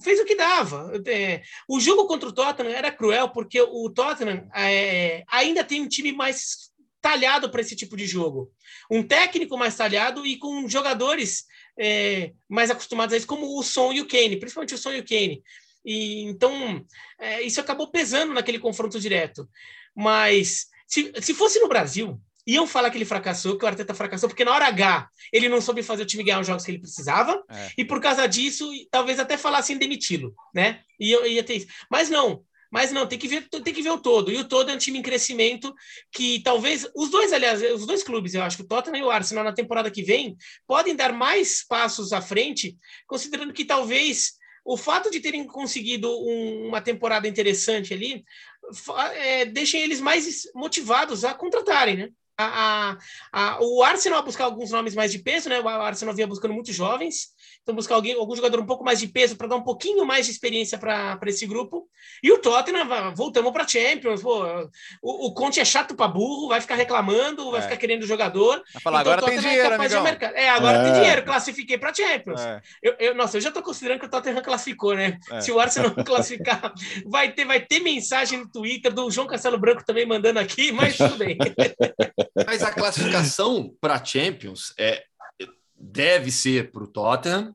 [0.03, 0.93] fez o que dava.
[1.07, 5.89] É, o jogo contra o Tottenham era cruel, porque o Tottenham é, ainda tem um
[5.89, 8.53] time mais talhado para esse tipo de jogo.
[8.91, 11.45] Um técnico mais talhado e com jogadores
[11.79, 15.01] é, mais acostumados a isso, como o Son e o Kane, principalmente o Son e
[15.01, 15.43] o Kane.
[15.85, 16.85] E, então,
[17.19, 19.49] é, isso acabou pesando naquele confronto direto.
[19.95, 24.29] Mas, se, se fosse no Brasil, iam falar que ele fracassou, que o Arteta fracassou,
[24.29, 26.81] porque na hora H ele não soube fazer o time ganhar os jogos que ele
[26.81, 27.71] precisava, é.
[27.79, 30.81] e por causa disso, talvez até falassem demiti-lo, né?
[30.99, 31.67] E ia ter isso.
[31.91, 34.33] Mas não, mas não, tem que ver, tem que ver o todo.
[34.33, 35.75] E o todo é um time em crescimento
[36.11, 39.11] que talvez os dois, aliás, os dois clubes, eu acho que o Tottenham e o
[39.11, 42.77] Arsenal na temporada que vem podem dar mais passos à frente,
[43.07, 44.33] considerando que talvez
[44.65, 48.25] o fato de terem conseguido um, uma temporada interessante ali
[49.17, 52.11] é, deixem eles mais motivados a contratarem, né?
[52.39, 52.97] A,
[53.33, 55.61] a, o Arsenal a buscar alguns nomes mais de peso, né?
[55.61, 57.29] O Arsenal vinha buscando muitos jovens,
[57.63, 60.27] então buscar alguém, algum jogador um pouco mais de peso para dar um pouquinho mais
[60.27, 61.89] de experiência para esse grupo.
[62.23, 64.23] E o Tottenham, voltamos para Champions.
[64.23, 64.45] Pô,
[65.03, 67.63] o, o Conte é chato para burro, vai ficar reclamando, vai é.
[67.63, 68.63] ficar querendo jogador.
[68.73, 70.85] Vai falar, então, agora tem é dinheiro, é É, agora é.
[70.85, 72.41] tem dinheiro, classifiquei para Champions.
[72.41, 72.61] É.
[72.83, 75.19] Eu, eu, nossa, eu já estou considerando que o Tottenham classificou, né?
[75.31, 75.41] É.
[75.41, 76.73] Se o Arsenal classificar,
[77.07, 80.97] vai ter, vai ter mensagem no Twitter do João Castelo Branco também mandando aqui, mas
[80.97, 81.37] tudo bem.
[82.47, 85.05] mas a classificação para Champions é
[85.75, 87.55] deve ser para o Tottenham,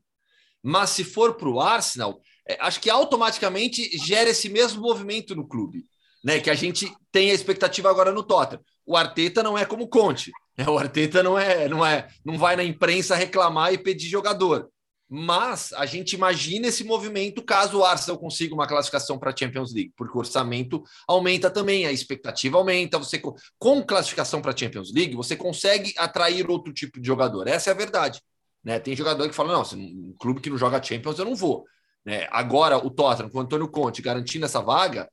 [0.61, 5.47] mas se for para o Arsenal, é, acho que automaticamente gera esse mesmo movimento no
[5.47, 5.85] clube,
[6.23, 6.39] né?
[6.39, 8.63] Que a gente tem a expectativa agora no Tottenham.
[8.85, 10.65] O Arteta não é como Conte, né?
[10.67, 14.69] o Arteta não é, não é, não vai na imprensa reclamar e pedir jogador.
[15.09, 19.73] Mas a gente imagina esse movimento caso o Arsenal consiga uma classificação para a Champions
[19.73, 22.99] League, porque o orçamento aumenta também, a expectativa aumenta.
[22.99, 23.21] Você
[23.57, 27.47] com classificação para a Champions League, você consegue atrair outro tipo de jogador.
[27.47, 28.21] Essa é a verdade.
[28.61, 28.79] Né?
[28.79, 31.65] Tem jogador que fala: não, um clube que não joga Champions, eu não vou.
[32.05, 32.27] Né?
[32.29, 35.09] Agora, o Tottenham, com o Antônio Conte garantindo essa vaga,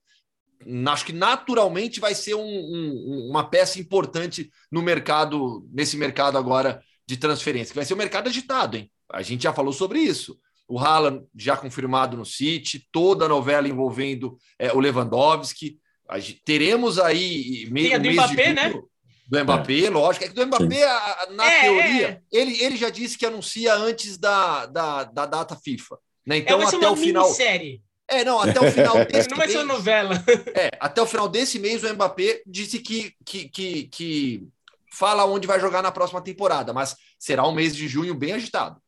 [0.90, 6.82] acho que naturalmente vai ser um, um, uma peça importante no mercado, nesse mercado agora
[7.06, 8.90] de transferência, que vai ser um mercado agitado, hein?
[9.12, 10.38] A gente já falou sobre isso.
[10.66, 15.78] O Haaland já confirmado no City, toda a novela envolvendo é, o Lewandowski.
[16.16, 18.82] Gente, teremos aí meio Tem a do Mbappé, né?
[19.26, 19.90] Do Mbappé, é.
[19.90, 20.24] lógico.
[20.24, 20.86] É que do Mbappé,
[21.32, 22.20] na é, teoria, é.
[22.30, 25.98] Ele, ele já disse que anuncia antes da, da, da data FIFA.
[26.26, 26.38] Né?
[26.38, 27.26] Então, é, até o final.
[27.26, 27.82] Série.
[28.08, 30.22] É, não, até o final desse Não vai ser novela.
[30.54, 34.48] É, até o final desse mês o Mbappé disse que, que, que, que
[34.92, 38.80] fala onde vai jogar na próxima temporada, mas será um mês de junho bem agitado.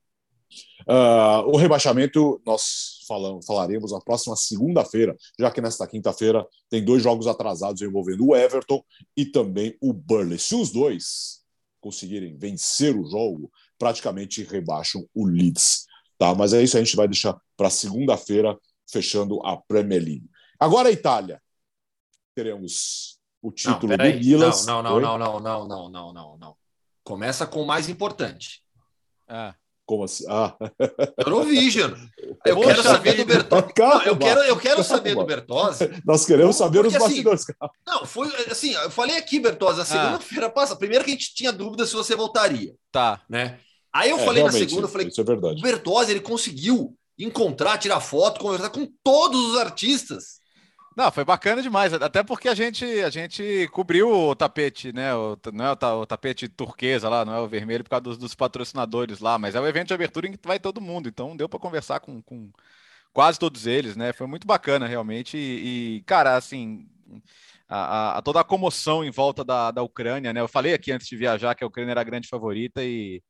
[0.89, 7.03] Uh, o rebaixamento nós falamos, falaremos na próxima segunda-feira, já que nesta quinta-feira tem dois
[7.03, 8.83] jogos atrasados envolvendo o Everton
[9.17, 10.39] e também o Burnley.
[10.39, 11.45] Se os dois
[11.81, 15.87] conseguirem vencer o jogo, praticamente rebaixam o Leeds.
[16.19, 16.35] Tá?
[16.35, 18.59] Mas é isso, a gente vai deixar para segunda-feira,
[18.91, 20.31] fechando a Premier League.
[20.59, 21.43] Agora a Itália.
[22.35, 24.51] Teremos o título não, do Milan.
[24.67, 26.57] Não, não, não, não, não, não, não, não, não.
[27.05, 28.63] Começa com o mais importante.
[29.29, 29.55] Ah.
[29.87, 30.25] Como assim?
[30.29, 30.57] Ah.
[31.25, 31.92] Eurovision.
[32.44, 33.72] Eu Poxa, quero saber do Bertozzi.
[33.72, 35.88] Calma, eu quero, eu quero saber do Bertozzi.
[36.05, 37.42] Nós queremos saber os assim, bastidores.
[37.42, 37.53] Assim,
[37.87, 39.87] não, foi assim, eu falei aqui, Bertozzi, a ah.
[39.87, 40.51] segunda-feira ah.
[40.51, 40.75] passa.
[40.75, 42.75] Primeiro que a gente tinha dúvida se você voltaria.
[42.90, 43.22] Tá.
[43.31, 43.61] Né?
[43.92, 45.61] Aí eu é, falei na segunda, eu falei, isso é verdade.
[45.61, 50.40] o Bertozzi, ele conseguiu encontrar, tirar foto, conversar com todos os artistas.
[50.97, 55.15] Não, foi bacana demais, até porque a gente a gente cobriu o tapete, né?
[55.15, 58.17] O, não é o, o tapete turquesa lá, não é o vermelho por causa dos,
[58.17, 61.37] dos, patrocinadores lá, mas é o evento de abertura em que vai todo mundo, então
[61.37, 62.51] deu para conversar com, com,
[63.13, 64.13] quase todos eles, né?
[64.15, 66.89] Foi muito bacana realmente e, e cara, assim,
[67.69, 70.41] a, a, toda a comoção em volta da, da Ucrânia, né?
[70.41, 73.23] Eu falei aqui antes de viajar que a Ucrânia era a grande favorita e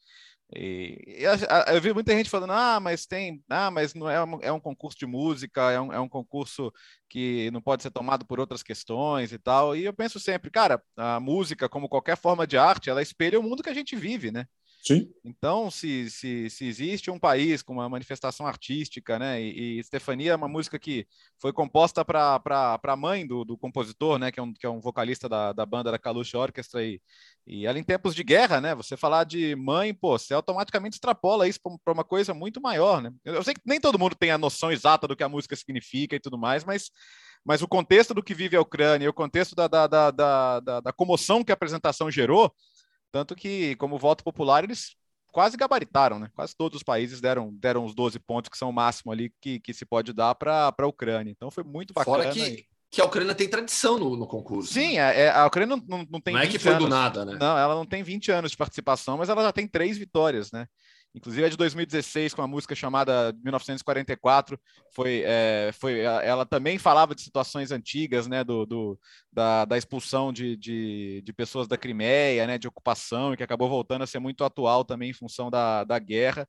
[0.55, 1.33] e, eu,
[1.75, 4.61] eu, vi muita gente falando, ah, mas tem, ah, mas não é um, é um
[4.61, 6.73] concurso de música, é um, é um concurso
[7.09, 9.75] que não pode ser tomado por outras questões e tal.
[9.75, 13.43] E eu penso sempre, cara, a música, como qualquer forma de arte, ela espelha o
[13.43, 14.47] mundo que a gente vive, né?
[14.87, 15.13] Sim.
[15.25, 19.43] Então, se, se, se existe um país com uma manifestação artística, né?
[19.43, 21.09] E, e Stefania é uma música que
[21.41, 24.31] foi composta para a mãe do, do compositor, né?
[24.31, 26.85] Que é um, que é um vocalista da, da banda da Kalush Orchestra.
[26.85, 27.01] E,
[27.45, 28.77] e ela, em tempos de guerra, né?
[28.77, 33.11] Você falar de mãe, pô, você automaticamente extrapola isso para uma coisa muito maior, né?
[33.25, 35.57] Eu, eu sei que nem todo mundo tem a noção exata do que a música
[35.57, 36.93] significa e tudo mais, mas
[37.45, 40.93] mas o contexto do que vive a Ucrânia, o contexto da, da, da, da, da
[40.93, 42.53] comoção que a apresentação gerou,
[43.17, 44.95] tanto que, como voto popular, eles
[45.33, 46.29] quase gabaritaram, né?
[46.35, 49.59] Quase todos os países deram, deram os 12 pontos, que são o máximo ali que,
[49.59, 51.31] que se pode dar para a Ucrânia.
[51.31, 52.25] Então foi muito bacana.
[52.25, 54.71] Fora que, que a Ucrânia tem tradição no, no concurso.
[54.71, 55.19] Sim, né?
[55.19, 56.35] é, a Ucrânia não, não, não tem.
[56.35, 56.85] Não é que foi anos.
[56.85, 57.39] do nada, né?
[57.41, 60.67] Não, ela não tem 20 anos de participação, mas ela já tem três vitórias, né?
[61.17, 64.61] Inclusive é de 2016, com uma música chamada 1944.
[64.95, 69.01] Foi, é, foi, ela também falava de situações antigas, né, do, do
[69.33, 73.69] da, da, expulsão de, de, de, pessoas da Crimeia, né, de ocupação, e que acabou
[73.69, 76.47] voltando a ser muito atual também em função da, da guerra.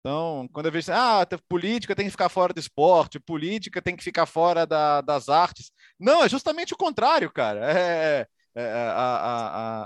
[0.00, 4.04] Então, quando eu vejo ah, política tem que ficar fora do esporte, política tem que
[4.04, 5.70] ficar fora da, das artes.
[6.00, 7.60] Não, é justamente o contrário, cara.
[7.72, 8.26] É,
[8.56, 9.84] é, é, a, a,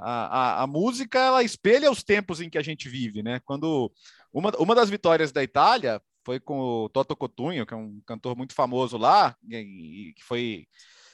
[0.60, 3.40] a, a, música ela espelha os tempos em que a gente vive, né?
[3.44, 3.90] Quando
[4.32, 8.36] uma, uma das vitórias da Itália foi com o Toto Cotugno, que é um cantor
[8.36, 10.66] muito famoso lá, e, que foi,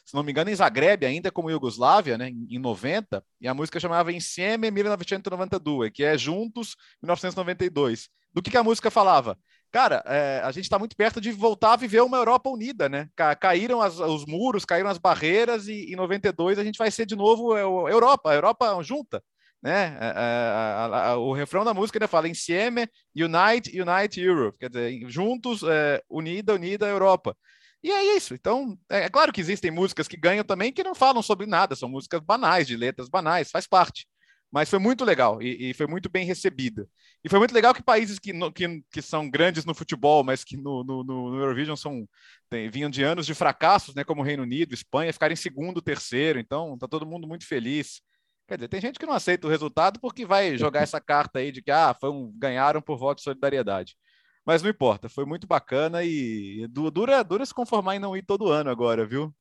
[0.04, 3.80] se não me engano, em Zagreb, ainda como Iugoslávia, né, em, 90, e a música
[3.80, 8.08] chamava Insieme 1992, que é Juntos 1992.
[8.32, 9.38] Do que, que a música falava?
[9.76, 13.10] cara, é, a gente está muito perto de voltar a viver uma Europa unida, né?
[13.38, 17.14] caíram as, os muros, caíram as barreiras e em 92 a gente vai ser de
[17.14, 19.22] novo é, Europa, a Europa junta,
[19.62, 19.96] né?
[20.00, 25.62] É, é, o refrão da música né, fala Insieme, Unite, Unite Europe, quer dizer, juntos,
[25.62, 27.36] é, unida, unida Europa.
[27.82, 28.34] E é isso.
[28.34, 31.76] Então, é, é claro que existem músicas que ganham também que não falam sobre nada,
[31.76, 34.06] são músicas banais, de letras banais, faz parte.
[34.50, 36.88] Mas foi muito legal e, e, foi muito bem recebida.
[37.24, 40.44] E foi muito legal que países que, no, que, que são grandes no futebol, mas
[40.44, 42.08] que no, no, no Eurovision são,
[42.48, 46.38] tem, vinham de anos de fracassos, né, como Reino Unido, Espanha, ficarem em segundo, terceiro.
[46.38, 48.00] Então, tá todo mundo muito feliz.
[48.46, 51.50] Quer dizer, tem gente que não aceita o resultado porque vai jogar essa carta aí
[51.50, 53.96] de que ah, foi um, ganharam por voto de solidariedade.
[54.44, 58.48] Mas não importa, foi muito bacana e dura, dura se conformar em não ir todo
[58.48, 59.34] ano agora, viu?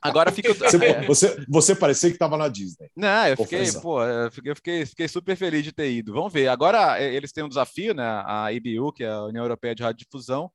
[0.00, 0.52] Agora fica.
[0.54, 2.88] Você, você, você parecia que estava na Disney.
[2.94, 6.12] Não, eu fiquei, pô, eu fiquei, eu fiquei, fiquei, super feliz de ter ido.
[6.12, 6.48] Vamos ver.
[6.48, 8.04] Agora é, eles têm um desafio, né?
[8.24, 10.50] A IBU, que é a União Europeia de Radiodifusão,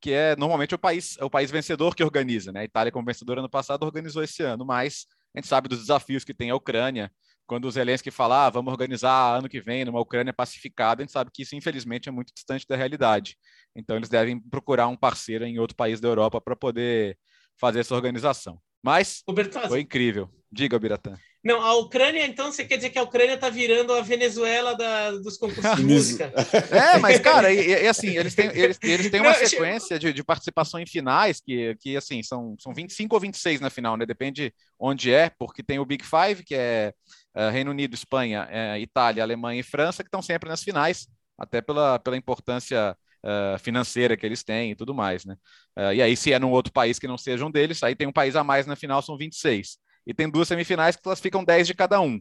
[0.00, 2.60] que é normalmente o país, é o país vencedor que organiza, né?
[2.60, 6.24] A Itália, como vencedora ano passado, organizou esse ano, mas a gente sabe dos desafios
[6.24, 7.10] que tem a Ucrânia.
[7.46, 11.12] Quando os Zelensky falar, ah, vamos organizar ano que vem numa Ucrânia pacificada, a gente
[11.12, 13.36] sabe que isso, infelizmente, é muito distante da realidade.
[13.74, 17.18] Então, eles devem procurar um parceiro em outro país da Europa para poder
[17.58, 18.60] fazer essa organização.
[18.82, 19.22] Mas
[19.68, 20.30] foi incrível.
[20.50, 21.16] Diga, Biratã.
[21.44, 25.10] Não, a Ucrânia, então, você quer dizer que a Ucrânia está virando a Venezuela da,
[25.10, 26.32] dos concursos de música?
[26.70, 30.22] É, mas, cara, e, e, assim, eles têm, eles, eles têm uma sequência de, de
[30.22, 34.06] participação em finais que, que assim, são, são 25 ou 26 na final, né?
[34.06, 36.92] Depende onde é, porque tem o Big Five, que é,
[37.34, 41.60] é Reino Unido, Espanha, é, Itália, Alemanha e França, que estão sempre nas finais, até
[41.60, 45.36] pela, pela importância uh, financeira que eles têm e tudo mais, né?
[45.76, 48.06] Uh, e aí, se é num outro país que não seja um deles, aí tem
[48.06, 49.78] um país a mais na final, são 26.
[50.06, 52.20] E tem duas semifinais que classificam 10 de cada um.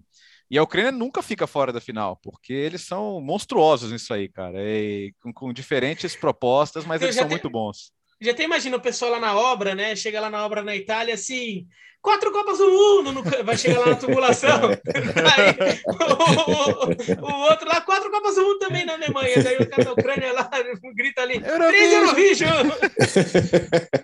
[0.50, 4.58] E a Ucrânia nunca fica fora da final, porque eles são monstruosos nisso aí, cara.
[4.62, 7.92] E com, com diferentes propostas, mas eles são muito bons.
[8.22, 9.96] Já até imagina o pessoal lá na obra, né?
[9.96, 11.68] Chega lá na obra na Itália assim,
[12.02, 13.24] quatro Copas do Mundo, no...
[13.44, 14.70] vai chegar lá na tubulação.
[14.70, 19.42] Aí, o, o, o, outro lá, quatro Copas do Mundo também na Alemanha.
[19.42, 20.50] Daí o cara da Ucrânia lá
[20.96, 22.68] grita ali, três Eurovision!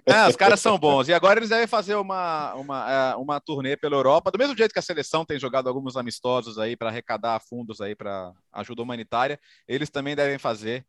[0.07, 1.09] É, os caras são bons.
[1.09, 4.71] E agora eles devem fazer uma, uma, é, uma turnê pela Europa, do mesmo jeito
[4.71, 9.37] que a seleção tem jogado alguns amistosos aí para arrecadar fundos aí para ajuda humanitária,
[9.67, 10.85] eles também devem fazer.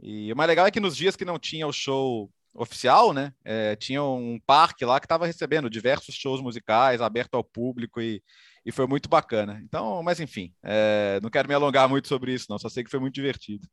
[0.00, 3.32] E o mais legal é que nos dias que não tinha o show oficial, né?
[3.44, 8.22] É, tinha um parque lá que estava recebendo diversos shows musicais, aberto ao público e,
[8.64, 9.60] e foi muito bacana.
[9.64, 12.58] Então, mas enfim, é, não quero me alongar muito sobre isso, não.
[12.58, 13.66] Só sei que foi muito divertido.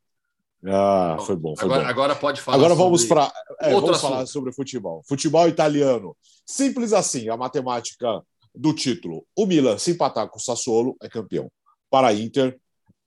[0.67, 1.55] Ah, foi bom.
[1.55, 1.89] Foi agora, bom.
[1.89, 2.57] agora pode falar.
[2.57, 5.03] Agora vamos para é, vamos falar sobre futebol.
[5.07, 6.15] Futebol italiano.
[6.45, 8.21] Simples assim, a matemática
[8.53, 9.25] do título.
[9.35, 11.51] O Milan, se empatar com o Sassuolo, é campeão.
[11.89, 12.57] Para a Inter,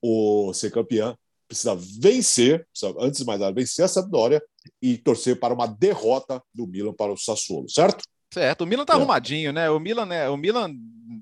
[0.01, 1.17] o ser campeão
[1.49, 4.43] precisa vencer, precisa, antes de mais nada, vencer a Sampdoria
[4.81, 8.05] e torcer para uma derrota do Milan para o Sassuolo, certo?
[8.33, 8.97] Certo, o Milan tá é.
[8.97, 9.71] arrumadinho, né?
[9.71, 10.29] O Milan, né?
[10.29, 10.71] O Milan,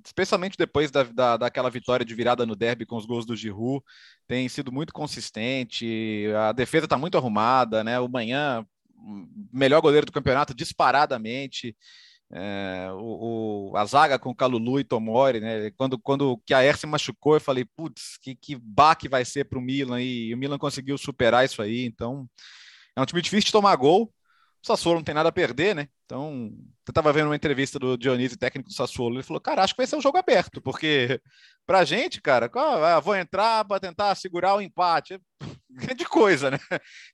[0.04, 3.84] especialmente depois da, da, daquela vitória de virada no derby com os gols do Giroud,
[4.26, 8.00] tem sido muito consistente, a defesa tá muito arrumada, né?
[8.00, 8.66] O Manhã,
[9.52, 11.76] melhor goleiro do campeonato, disparadamente.
[12.32, 15.70] É, o, o, a zaga com Calulu e Tomori, né?
[15.72, 19.58] Quando, quando o Kjaer se machucou, eu falei, putz, que, que baque vai ser para
[19.58, 22.28] o Milan, e o Milan conseguiu superar isso aí, então
[22.96, 24.12] é um time difícil de tomar gol.
[24.62, 25.88] O Sassuolo não tem nada a perder, né?
[26.05, 26.51] Então,
[26.86, 29.78] eu estava vendo uma entrevista do Dionísio, técnico do Sassuolo, ele falou, cara, acho que
[29.78, 31.20] vai ser um jogo aberto, porque
[31.64, 35.18] pra gente, cara, ah, vou entrar para tentar segurar o empate, é
[35.94, 36.59] de coisa, né?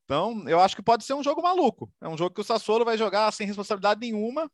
[0.05, 1.91] Então, eu acho que pode ser um jogo maluco.
[2.01, 4.51] É um jogo que o Sassuolo vai jogar sem responsabilidade nenhuma,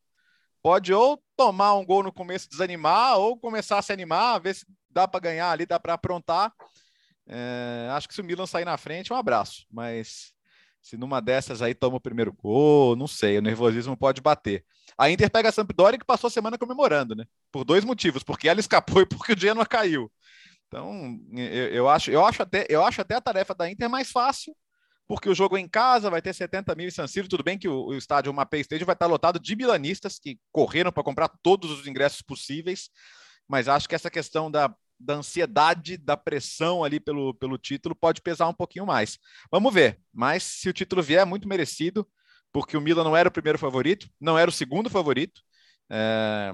[0.63, 4.67] pode ou tomar um gol no começo, desanimar, ou começar a se animar, ver se
[4.91, 6.53] dá para ganhar ali, dá para aprontar.
[7.27, 9.67] É, acho que se o Milan sair na frente, um abraço.
[9.71, 10.33] Mas
[10.81, 14.65] se numa dessas aí toma o primeiro gol, não sei, o nervosismo pode bater.
[14.97, 17.25] A Inter pega a Sampdoria que passou a semana comemorando, né?
[17.53, 20.11] Por dois motivos, porque ela escapou e porque o Genoa caiu.
[20.67, 24.11] Então, eu, eu, acho, eu, acho até, eu acho até a tarefa da Inter mais
[24.11, 24.55] fácil,
[25.09, 27.59] porque o jogo é em casa, vai ter 70 mil em San Siro, tudo bem
[27.59, 31.29] que o, o estádio, Mapei Stadium, vai estar lotado de milanistas que correram para comprar
[31.43, 32.91] todos os ingressos possíveis,
[33.49, 38.21] mas acho que essa questão da, da ansiedade, da pressão ali pelo, pelo título pode
[38.21, 39.19] pesar um pouquinho mais.
[39.51, 42.07] Vamos ver, mas se o título vier, é muito merecido,
[42.53, 45.41] porque o Milan não era o primeiro favorito, não era o segundo favorito,
[45.91, 46.53] é,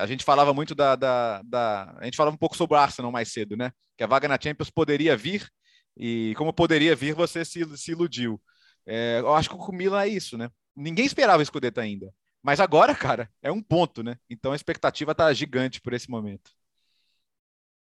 [0.00, 3.12] a gente falava muito da, da, da, A gente falava um pouco sobre o Arsenal
[3.12, 3.70] mais cedo, né?
[3.96, 5.48] Que a vaga na Champions poderia vir,
[5.96, 8.40] e como poderia vir, você se, se iludiu.
[8.86, 10.50] É, eu acho que o Milan é isso, né?
[10.76, 12.12] Ninguém esperava o Scudetto ainda.
[12.42, 14.18] Mas agora, cara, é um ponto, né?
[14.28, 16.50] Então a expectativa está gigante por esse momento.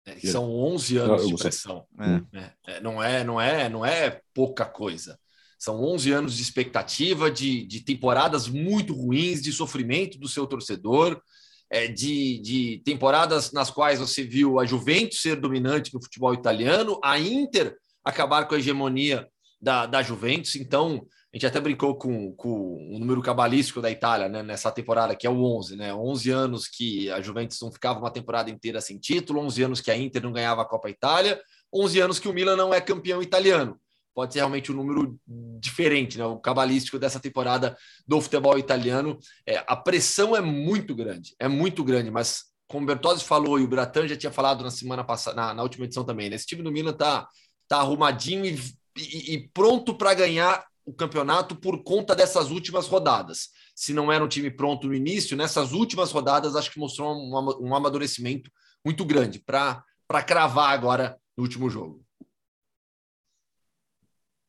[0.07, 1.87] É, são 11 anos de pressão.
[2.01, 2.39] É.
[2.39, 2.81] É, é.
[2.81, 5.19] não é, não é, não é pouca coisa.
[5.59, 11.21] São 11 anos de expectativa, de, de temporadas muito ruins, de sofrimento do seu torcedor,
[11.69, 16.99] é, de, de temporadas nas quais você viu a Juventus ser dominante no futebol italiano,
[17.03, 17.77] a Inter
[18.09, 19.29] acabar com a hegemonia
[19.61, 20.57] da, da Juventus.
[20.57, 25.15] Então, a gente até brincou com, com o número cabalístico da Itália né, nessa temporada,
[25.15, 25.95] que é o 11, né?
[25.95, 29.91] 11 anos que a Juventus não ficava uma temporada inteira sem título, 11 anos que
[29.91, 31.41] a Inter não ganhava a Copa Itália,
[31.73, 33.79] 11 anos que o Milan não é campeão italiano.
[34.15, 35.19] Pode ser realmente um número
[35.61, 36.25] diferente, né?
[36.25, 39.19] O cabalístico dessa temporada do futebol italiano.
[39.47, 43.65] É, a pressão é muito grande, é muito grande, mas como o Bertozzi falou e
[43.65, 46.37] o Bratan já tinha falado na semana passada, na, na última edição também, né?
[46.37, 47.29] Esse time do Milan tá,
[47.69, 48.59] tá arrumadinho e,
[48.97, 53.51] e, e pronto para ganhar o campeonato por conta dessas últimas rodadas.
[53.75, 57.69] Se não era um time pronto no início, nessas últimas rodadas acho que mostrou um,
[57.69, 58.51] um amadurecimento
[58.85, 59.85] muito grande para
[60.27, 62.03] cravar agora no último jogo.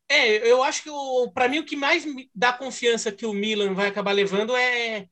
[0.08, 0.90] É, eu acho que
[1.34, 2.04] para mim o que mais
[2.34, 5.08] dá confiança que o Milan vai acabar levando é,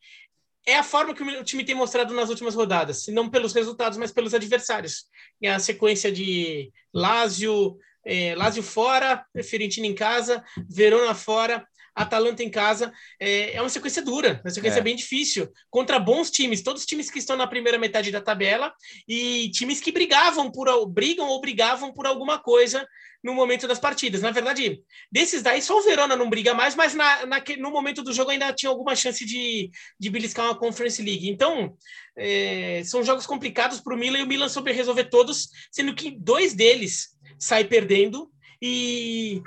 [0.66, 4.12] é a forma que o time tem mostrado nas últimas rodadas, não pelos resultados, mas
[4.12, 5.05] pelos adversários.
[5.39, 7.78] E a sequência de Lazio,
[8.08, 12.93] é, Lazio fora, Fiorentina em casa, Verona fora, Atalanta em casa.
[13.20, 14.82] É, é uma sequência dura, uma sequência é.
[14.82, 18.72] bem difícil, contra bons times, todos os times que estão na primeira metade da tabela
[19.08, 22.88] e times que brigavam por brigam ou brigavam por alguma coisa
[23.24, 24.22] no momento das partidas.
[24.22, 24.80] Na verdade,
[25.12, 28.30] desses daí só o Verona não briga mais, mas na, na, no momento do jogo
[28.30, 31.28] ainda tinha alguma chance de, de beliscar uma Conference League.
[31.28, 31.76] Então,
[32.16, 36.12] é, são jogos complicados para o Milan e o Milan soube resolver todos, sendo que
[36.12, 38.32] dois deles sai perdendo
[38.62, 39.42] e,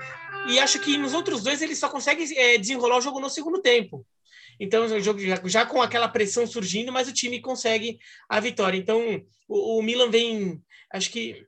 [0.49, 3.61] e acho que nos outros dois ele só consegue é, desenrolar o jogo no segundo
[3.61, 4.07] tempo.
[4.59, 8.77] Então, o jogo já, já, com aquela pressão surgindo, mas o time consegue a vitória.
[8.77, 10.63] Então, o, o Milan vem,
[10.93, 11.47] acho que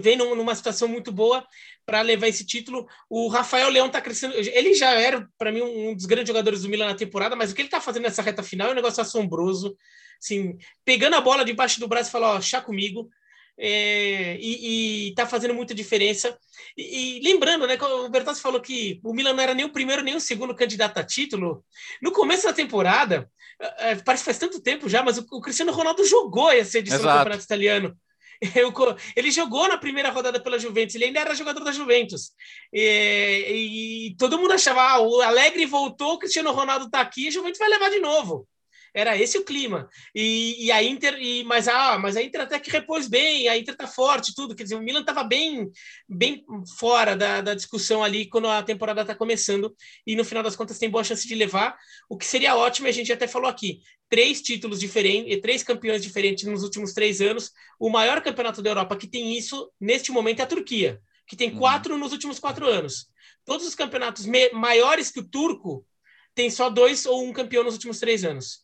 [0.00, 1.44] vem numa situação muito boa
[1.84, 2.86] para levar esse título.
[3.10, 4.34] O Rafael Leão está crescendo.
[4.36, 7.54] Ele já era, para mim, um dos grandes jogadores do Milan na temporada, mas o
[7.54, 9.76] que ele está fazendo nessa reta final é um negócio assombroso.
[10.22, 13.10] Assim, pegando a bola debaixo do braço e falando: Ó, chá comigo
[13.58, 16.36] é, e, está fazendo muita diferença.
[16.76, 20.02] E, e, lembrando, né, o Bertazzi falou que o Milan não era nem o primeiro
[20.02, 21.64] nem o segundo candidato a título.
[22.00, 23.30] No começo da temporada,
[23.78, 27.00] é, parece que faz tanto tempo já, mas o, o Cristiano Ronaldo jogou essa edição
[27.00, 27.14] Exato.
[27.14, 27.96] do Campeonato Italiano.
[28.56, 28.72] Eu,
[29.14, 32.32] ele jogou na primeira rodada pela Juventus, ele ainda era jogador da Juventus.
[32.72, 37.30] E, e todo mundo achava, ah, o Alegre voltou, o Cristiano Ronaldo está aqui, a
[37.30, 38.48] Juventus vai levar de novo.
[38.94, 39.88] Era esse o clima.
[40.14, 43.56] E, e a Inter, e, mas, ah, mas a Inter até que repôs bem, a
[43.56, 44.54] Inter tá forte, tudo.
[44.54, 45.70] Quer dizer, o Milan estava bem,
[46.08, 46.44] bem
[46.78, 49.74] fora da, da discussão ali quando a temporada está começando.
[50.06, 51.76] E no final das contas tem boa chance de levar.
[52.08, 53.80] O que seria ótimo, a gente até falou aqui:
[54.10, 57.50] três títulos diferentes, três campeões diferentes nos últimos três anos.
[57.80, 61.50] O maior campeonato da Europa que tem isso, neste momento, é a Turquia, que tem
[61.50, 61.58] uhum.
[61.58, 62.00] quatro uhum.
[62.00, 63.06] nos últimos quatro anos.
[63.44, 65.86] Todos os campeonatos maiores que o turco
[66.34, 68.60] tem só dois ou um campeão nos últimos três anos.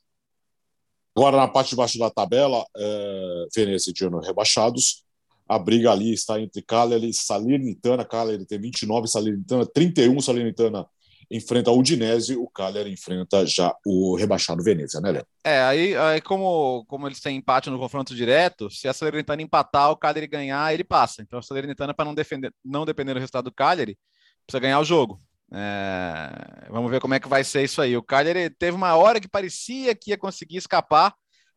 [1.18, 5.02] Agora, na parte de baixo da tabela, é, Veneza e Genoa rebaixados.
[5.48, 8.04] A briga ali está entre Cagliari e Salernitana.
[8.04, 10.20] Cagliari tem 29, Salernitana 31.
[10.20, 10.86] Salernitana
[11.28, 15.26] enfrenta o Udinese, o Cagliari enfrenta já o rebaixado Veneza, né, Léo?
[15.42, 19.90] É, aí, aí como, como eles têm empate no confronto direto, se a Salernitana empatar,
[19.90, 21.20] o Cagliari ganhar, ele passa.
[21.20, 23.98] Então a Salernitana, para não, defender, não depender do resultado do Cagliari,
[24.46, 25.18] precisa ganhar o jogo.
[25.52, 27.96] É, vamos ver como é que vai ser isso aí.
[27.96, 31.14] O Cagliari teve uma hora que parecia que ia conseguir escapar,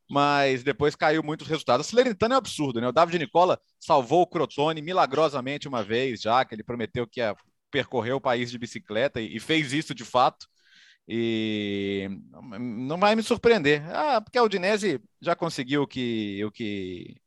[0.10, 1.88] mas depois caiu muitos resultados.
[1.88, 2.88] A Salernitana é um absurdo, né?
[2.88, 7.36] O David Nicola salvou o Crotone milagrosamente uma vez, já que ele prometeu que ia
[7.72, 10.48] percorrer o país de bicicleta e, e fez isso de fato.
[11.08, 12.08] E
[12.60, 13.84] não vai me surpreender.
[13.90, 17.18] Ah, porque a Udinese já conseguiu o que o que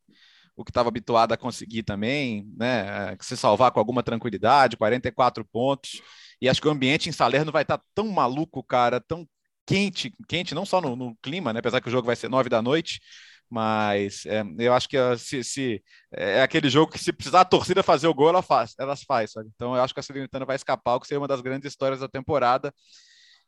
[0.56, 3.16] o que estava habituado a conseguir também, né?
[3.20, 6.00] Se salvar com alguma tranquilidade, 44 pontos.
[6.44, 9.26] E acho que o ambiente em Salerno vai estar tá tão maluco, cara, tão
[9.66, 11.60] quente, quente não só no, no, clima, né?
[11.60, 13.00] Apesar que o jogo vai ser nove da noite,
[13.48, 15.82] Mas é, eu acho que se, se,
[16.12, 19.32] é aquele jogo que se precisar a torcida fazer o gol, ela faz, elas faz.
[19.32, 19.48] Sabe?
[19.54, 22.00] Então eu acho que a Salernitana vai escapar, o que seria uma das grandes histórias
[22.00, 22.74] da temporada.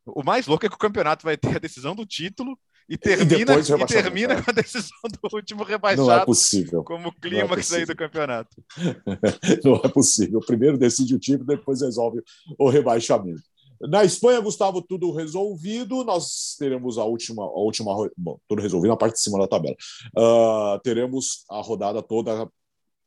[0.06, 2.58] O mais louco é que o campeonato vai ter a decisão do título
[2.88, 4.42] e termina, e, e termina é.
[4.42, 6.06] com a decisão do último rebaixado.
[6.06, 6.84] Não é possível.
[6.84, 8.56] Como clímax é aí do campeonato.
[9.64, 10.40] Não é possível.
[10.40, 12.22] Primeiro decide o time, depois resolve
[12.58, 13.42] o rebaixamento.
[13.80, 16.04] Na Espanha, Gustavo, tudo resolvido.
[16.04, 19.76] Nós teremos a última, a última, bom, tudo resolvido na parte de cima da tabela.
[20.16, 22.48] Uh, teremos a rodada toda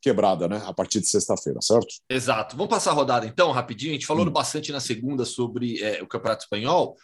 [0.00, 0.62] quebrada, né?
[0.64, 1.88] A partir de sexta-feira, certo?
[2.08, 2.56] Exato.
[2.56, 3.92] Vamos passar a rodada então, rapidinho.
[3.92, 4.30] A gente falou hum.
[4.30, 6.96] bastante na segunda sobre é, o Campeonato Espanhol.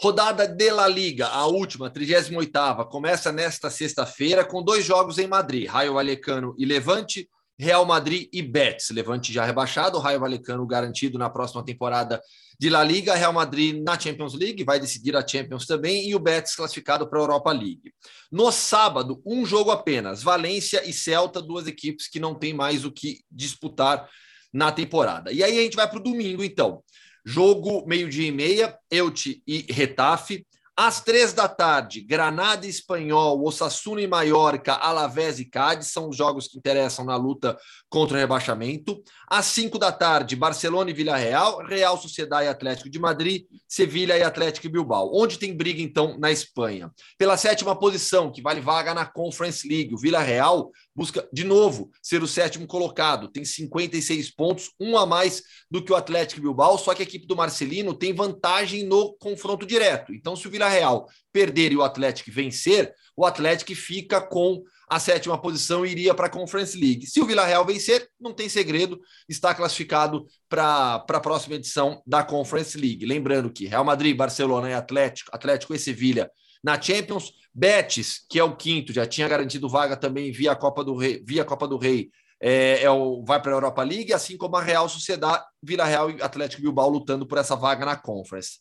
[0.00, 2.50] Rodada de La Liga, a última, 38
[2.90, 7.28] começa nesta sexta-feira com dois jogos em Madrid, Raio Vallecano e Levante,
[7.58, 8.90] Real Madrid e Betis.
[8.90, 12.20] Levante já rebaixado, Raio Vallecano garantido na próxima temporada
[12.58, 16.18] de La Liga, Real Madrid na Champions League, vai decidir a Champions também, e o
[16.18, 17.92] Betis classificado para a Europa League.
[18.30, 22.90] No sábado, um jogo apenas, Valência e Celta, duas equipes que não têm mais o
[22.90, 24.08] que disputar
[24.52, 25.32] na temporada.
[25.32, 26.82] E aí a gente vai para o domingo, então.
[27.24, 30.46] Jogo meio-dia e meia, Elche e Retafe.
[30.84, 36.16] Às três da tarde, Granada e Espanhol, Osasuna e Maiorca, Alavés e Cádiz são os
[36.16, 37.56] jogos que interessam na luta
[37.88, 39.00] contra o rebaixamento.
[39.28, 44.18] Às cinco da tarde, Barcelona e Vila Real, Real Sociedade e Atlético de Madrid, Sevilha
[44.18, 45.12] e Atlético Bilbao.
[45.14, 46.90] Onde tem briga, então, na Espanha?
[47.16, 51.90] Pela sétima posição, que vale vaga na Conference League, o Vila Real busca, de novo,
[52.02, 53.28] ser o sétimo colocado.
[53.28, 57.26] Tem 56 pontos, um a mais do que o Atlético Bilbao, só que a equipe
[57.26, 60.12] do Marcelino tem vantagem no confronto direto.
[60.14, 64.98] Então, se o Vila Real perder e o Atlético vencer, o Atlético fica com a
[64.98, 67.06] sétima posição e iria para a Conference League.
[67.06, 72.22] Se o Vila Real vencer, não tem segredo, está classificado para a próxima edição da
[72.22, 73.06] Conference League.
[73.06, 76.30] Lembrando que Real Madrid, Barcelona e Atlético, Atlético e Sevilha
[76.62, 80.94] na Champions, Betis, que é o quinto, já tinha garantido vaga também via Copa do
[80.94, 82.10] Rei, via Copa do Rei,
[82.40, 86.10] é, é o, vai para a Europa League, assim como a Real Sociedade, Vila Real
[86.10, 88.58] e Atlético Bilbao lutando por essa vaga na Conference.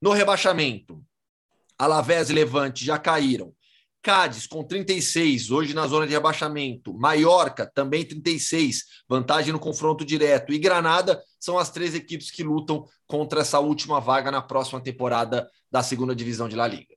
[0.00, 1.02] No rebaixamento,
[1.78, 3.52] Alavés e Levante já caíram.
[4.02, 6.92] Cádiz com 36, hoje na zona de rebaixamento.
[6.92, 10.52] Maiorca também 36, vantagem no confronto direto.
[10.52, 15.48] E Granada são as três equipes que lutam contra essa última vaga na próxima temporada
[15.70, 16.94] da segunda divisão de La Liga.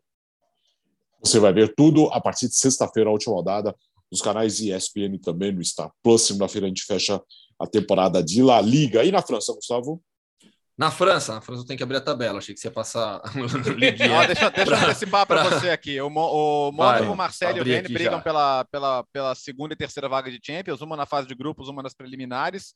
[1.24, 3.74] Você vai ver tudo a partir de sexta-feira, a última rodada,
[4.12, 6.24] nos canais ESPN também, no Star Plus.
[6.24, 7.22] Segunda-feira a gente fecha
[7.60, 9.04] a temporada de La Liga.
[9.04, 10.02] E na França, Gustavo?
[10.78, 12.38] Na França, na França eu tenho que abrir a tabela.
[12.38, 13.20] Achei que você ia passar.
[13.26, 16.00] ah, deixa, deixa pra, eu antecipar para você aqui.
[16.00, 20.08] O, o Mônaco, o Marcelo e o Rennes brigam pela, pela, pela segunda e terceira
[20.08, 22.76] vaga de Champions, uma na fase de grupos, uma nas preliminares.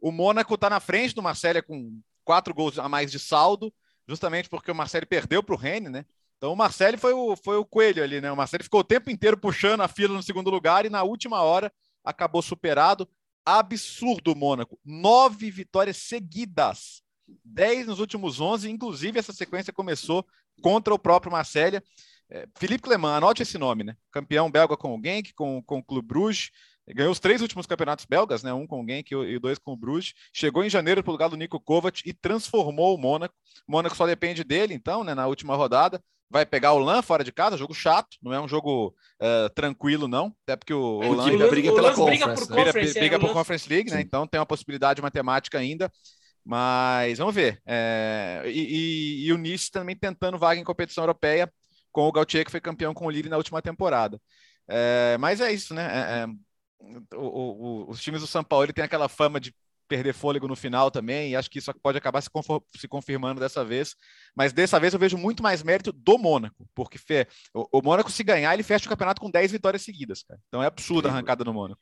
[0.00, 3.72] O Mônaco está na frente do Marcelo com quatro gols a mais de saldo,
[4.08, 6.04] justamente porque o Marcelo perdeu para o Rennes, né?
[6.38, 8.32] Então o Marcelo foi o, foi o coelho ali, né?
[8.32, 11.40] O Marcelo ficou o tempo inteiro puxando a fila no segundo lugar e na última
[11.40, 11.72] hora
[12.04, 13.08] acabou superado.
[13.46, 14.78] Absurdo o Mônaco.
[14.84, 17.06] Nove vitórias seguidas
[17.44, 20.26] 10 nos últimos 11, inclusive essa sequência começou
[20.62, 21.82] contra o próprio Marselha.
[22.30, 23.96] É, Felipe Clement, anote esse nome, né?
[24.10, 26.50] Campeão belga com o Genk, com, com o Clube Bruges,
[26.94, 28.52] ganhou os três últimos campeonatos belgas, né?
[28.52, 30.14] Um com o Genk e dois com o Bruges.
[30.32, 33.34] Chegou em janeiro para o lugar do Nico Kovac e transformou o Mônaco.
[33.66, 35.14] O Mônaco só depende dele, então, né?
[35.14, 36.02] Na última rodada.
[36.30, 40.06] Vai pegar o Lan fora de casa, jogo chato, não é um jogo uh, tranquilo,
[40.06, 40.34] não.
[40.44, 42.64] Até porque o, o Lan briga, pela Conference, briga por, né?
[42.64, 44.00] Conference, briga, briga é, por Conference League, né?
[44.02, 45.90] Então tem uma possibilidade matemática ainda.
[46.48, 47.60] Mas vamos ver.
[47.66, 51.52] É, e, e, e, o Nice também tentando vaga em competição europeia
[51.92, 54.18] com o Gautier, que foi campeão com o Lille na última temporada.
[54.66, 55.84] É, mas é isso, né?
[55.84, 56.26] É, é
[57.14, 57.26] o,
[57.86, 59.54] o, os times do São Paulo ele tem aquela fama de
[59.86, 62.30] perder fôlego no final também, e acho que isso pode acabar se,
[62.76, 63.94] se, confirmando dessa vez.
[64.34, 68.10] Mas dessa vez eu vejo muito mais mérito do Mônaco, porque fe, o, o Mônaco,
[68.10, 70.40] se ganhar, ele fecha o campeonato com 10 vitórias seguidas, cara.
[70.48, 71.80] Então é absurda a arrancada no Mônaco.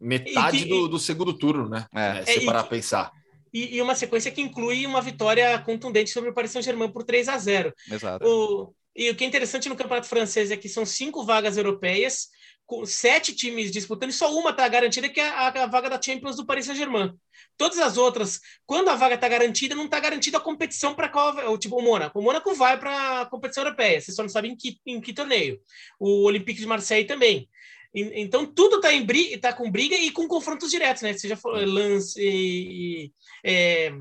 [0.00, 1.86] Metade do, do, segundo turno, né?
[1.94, 2.18] É.
[2.18, 3.12] é se parar a pensar
[3.52, 7.28] e, e, uma sequência que inclui uma vitória contundente sobre o Paris Saint-Germain por 3
[7.28, 7.74] a 0.
[7.90, 8.26] Exato.
[8.26, 12.28] O, e o que é interessante no campeonato francês é que são cinco vagas europeias,
[12.66, 16.00] com sete times disputando, e só uma está garantida, que é a, a, vaga da
[16.00, 17.12] Champions do Paris Saint-Germain.
[17.56, 21.58] Todas as outras, quando a vaga está garantida, não está garantida a competição para qual.
[21.58, 22.18] Tipo o Mônaco.
[22.18, 25.12] O Mônaco vai para a competição europeia, você só não sabe em que, em que
[25.12, 25.60] torneio.
[25.98, 27.48] O Olympique de Marseille também.
[27.94, 31.12] Então tudo está em briga, tá com briga e com confrontos diretos, né?
[31.12, 33.12] Você já falou lance e, e
[33.44, 33.94] é,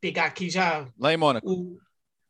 [0.00, 1.50] pegar aqui já lá em Mônaco.
[1.50, 1.78] O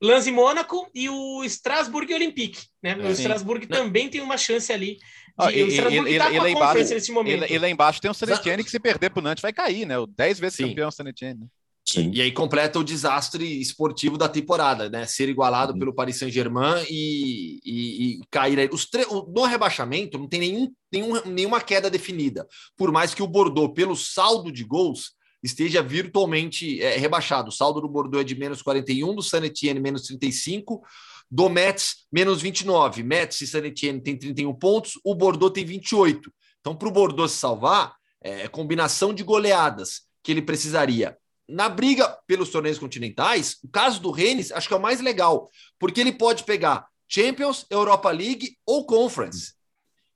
[0.01, 2.97] Lance em Mônaco e o Strasbourg Olympique, né?
[3.01, 4.95] É, o Strasbourg também tem uma chance ali.
[4.95, 5.01] De,
[5.37, 7.53] ah, e, o Strasbourg está com a embaixo, nesse momento.
[7.53, 9.99] E, lá embaixo tem o Sanetienne que se perder para o Nantes vai cair, né?
[9.99, 10.69] O 10 vezes sim.
[10.69, 11.49] campeão Sanetienne.
[11.91, 12.11] Sim.
[12.13, 15.07] E aí completa o desastre esportivo da temporada, né?
[15.07, 15.79] Ser igualado uhum.
[15.79, 18.69] pelo Paris Saint-Germain e, e, e, cair aí.
[18.71, 19.07] Os tre...
[19.07, 23.97] No rebaixamento não tem nenhum, nenhum, nenhuma queda definida, por mais que o Bordeaux, pelo
[23.97, 25.13] saldo de gols,
[25.43, 27.49] esteja virtualmente é, rebaixado.
[27.49, 30.83] O saldo do Bordeaux é de menos 41, do San Etienne menos 35,
[31.31, 33.03] do Metz menos 29.
[33.03, 36.31] Metz e San Etienne tem 31 pontos, o Bordeaux tem 28.
[36.61, 41.17] Então, para o Bordeaux se salvar, é combinação de goleadas que ele precisaria
[41.49, 45.49] na briga pelos torneios continentais, o caso do Rennes acho que é o mais legal,
[45.79, 49.55] porque ele pode pegar Champions, Europa League ou Conference.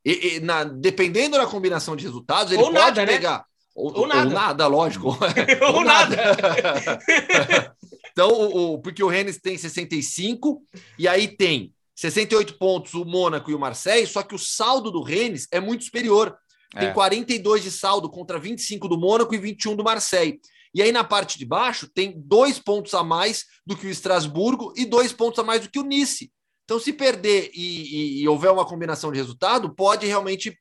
[0.05, 3.13] E, e na, dependendo da combinação de resultados, ele ou pode nada, né?
[3.13, 3.39] pegar.
[3.39, 3.45] Né?
[3.75, 4.29] Ou, ou, nada.
[4.29, 5.09] ou nada, lógico.
[5.63, 6.17] ou, ou nada.
[8.13, 10.63] então, o, o, porque o Rennes tem 65,
[10.99, 15.03] e aí tem 68 pontos o Mônaco e o Marseille, só que o saldo do
[15.03, 16.37] Rennes é muito superior.
[16.75, 16.93] Tem é.
[16.93, 20.41] 42 de saldo contra 25 do Mônaco e 21 do Marseille.
[20.75, 24.73] E aí na parte de baixo tem dois pontos a mais do que o Estrasburgo
[24.77, 26.33] e dois pontos a mais do que o Nice.
[26.65, 30.57] Então, se perder e, e, e houver uma combinação de resultado, pode realmente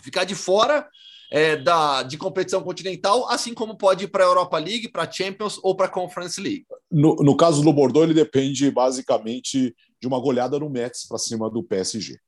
[0.00, 0.88] ficar de fora
[1.30, 5.10] é, da, de competição continental, assim como pode ir para a Europa League, para a
[5.10, 6.64] Champions ou para a Conference League.
[6.90, 11.50] No, no, caso do Bordeaux, ele depende basicamente de uma goleada no Mets para cima
[11.50, 12.18] do PSG.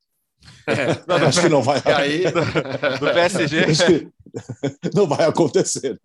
[0.66, 1.80] É, não, acho que não vai.
[1.84, 4.08] Aí, do, PSG.
[4.94, 5.98] não vai acontecer.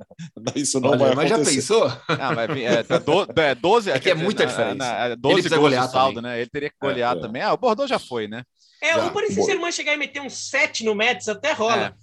[0.56, 1.62] Isso não Olha, vai mas acontecer.
[1.62, 2.02] já pensou?
[2.08, 4.76] Ah, mas, é, do, é 12, é que é muita diferença.
[4.76, 6.32] Na, na, 12 gols golear de saldo, também.
[6.32, 6.42] né?
[6.42, 7.22] Ele teria que golear é, é.
[7.22, 7.42] também.
[7.42, 8.44] Ah, o Bordeaux já foi, né?
[8.82, 9.06] É, já.
[9.06, 11.88] o Paris Saint-Germain chegar e meter um 7 no Mets até rola.
[11.88, 11.94] É,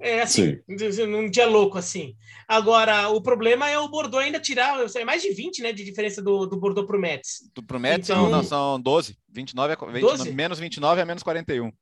[0.00, 1.06] é assim, Sim.
[1.06, 2.14] num dia louco assim.
[2.46, 6.22] Agora, o problema é o Bordeaux ainda tirar, é mais de 20, né, de diferença
[6.22, 7.50] do, do Bordeaux pro Mets.
[7.54, 9.18] Do, pro Mets então, não, são 12.
[9.28, 10.32] 29 a, 20, 12?
[10.32, 11.72] menos 29 a menos 41.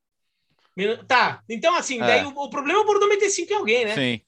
[1.07, 2.07] Tá, então assim, é.
[2.07, 3.95] daí o, o, problema é o Bordeaux meter 5 em alguém, né?
[3.95, 4.21] Sim.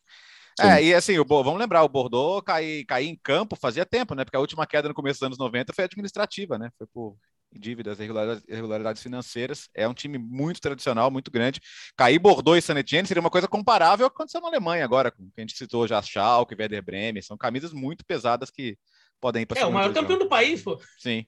[0.60, 4.24] É, e assim, o, vamos lembrar, o Bordeaux cair, cair em campo fazia tempo, né?
[4.24, 6.70] Porque a última queda no começo dos anos 90 foi administrativa, né?
[6.76, 7.16] Foi por
[7.52, 9.68] dívidas, irregularidades, irregularidades financeiras.
[9.74, 11.60] É um time muito tradicional, muito grande.
[11.96, 15.10] Cair Bordeaux e Saint Etienne seria uma coisa comparável ao que aconteceu na Alemanha agora,
[15.10, 17.22] com que a gente citou já Schalke, Werder Bremen.
[17.22, 18.76] São camisas muito pesadas que
[19.20, 20.80] podem ir para É, o maior campeão do país, pô.
[20.98, 21.26] Sim.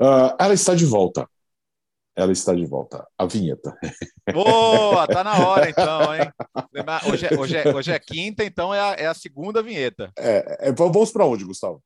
[0.00, 1.28] Uh, ela está de volta
[2.20, 3.06] ela está de volta.
[3.16, 3.76] A vinheta.
[4.32, 6.30] Boa, tá na hora então, hein?
[7.10, 10.12] Hoje é, hoje é, hoje é quinta, então é a, é a segunda vinheta.
[10.18, 11.82] É, é vamos para onde, Gustavo?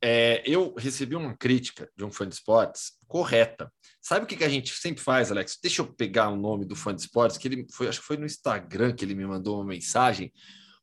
[0.00, 3.72] É, eu recebi uma crítica de um fã de esportes correta.
[4.00, 5.58] Sabe o que, que a gente sempre faz, Alex?
[5.62, 8.16] Deixa eu pegar o nome do fã de esportes, que ele foi, acho que foi
[8.16, 10.32] no Instagram que ele me mandou uma mensagem.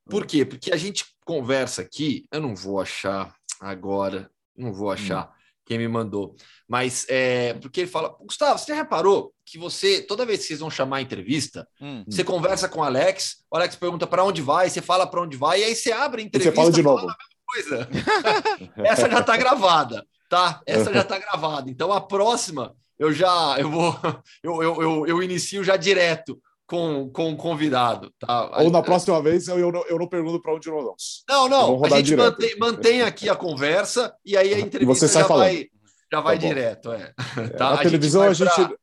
[0.09, 0.45] Por quê?
[0.45, 5.30] Porque a gente conversa aqui, eu não vou achar agora, não vou achar.
[5.30, 6.36] Hum quem me mandou.
[6.68, 10.59] Mas é porque ele fala, Gustavo, você já reparou que você, toda vez que vocês
[10.59, 12.03] vão chamar a entrevista, hum.
[12.07, 15.38] você conversa com o Alex, o Alex pergunta para onde vai, você fala para onde
[15.38, 17.07] vai, e aí você abre a entrevista e você fala de novo.
[17.54, 17.88] Coisa.
[18.84, 20.62] Essa já está gravada, tá?
[20.66, 21.70] Essa já está gravada.
[21.70, 23.95] Então a próxima eu já eu vou
[24.43, 28.12] eu, eu, eu, eu inicio já direto com, com o convidado.
[28.20, 28.62] Tá?
[28.62, 31.24] Ou na próxima vez eu, eu, não, eu não pergunto para onde nós vamos.
[31.30, 31.86] Não, não.
[31.86, 35.68] A gente mantém, mantém, aqui a conversa e aí a entrevista já vai,
[36.12, 36.91] já vai tá direto.
[36.91, 37.14] É.
[37.38, 37.72] é tá?
[37.72, 38.56] Na a televisão a gente.
[38.56, 38.76] Pra...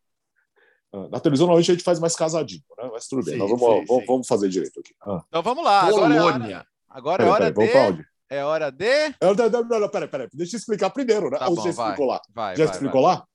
[0.93, 2.91] Ah, na televisão a gente faz mais casadinho, né?
[2.93, 4.07] Mas tudo bem, sim, nós vamos, sim, vamos, sim.
[4.07, 4.93] vamos, fazer direito aqui.
[5.01, 5.23] Ah.
[5.29, 5.89] Então vamos lá.
[5.89, 6.67] Polônia.
[6.89, 8.10] Agora é hora, agora é hora de.
[8.31, 9.09] É hora de.
[9.21, 10.29] Não, não, não, peraí, peraí.
[10.33, 11.37] Deixa eu explicar primeiro, né?
[11.37, 12.23] Tá Ou bom, já vai, explicou lá?
[12.33, 13.15] Vai, já vai, explicou vai.
[13.17, 13.27] lá?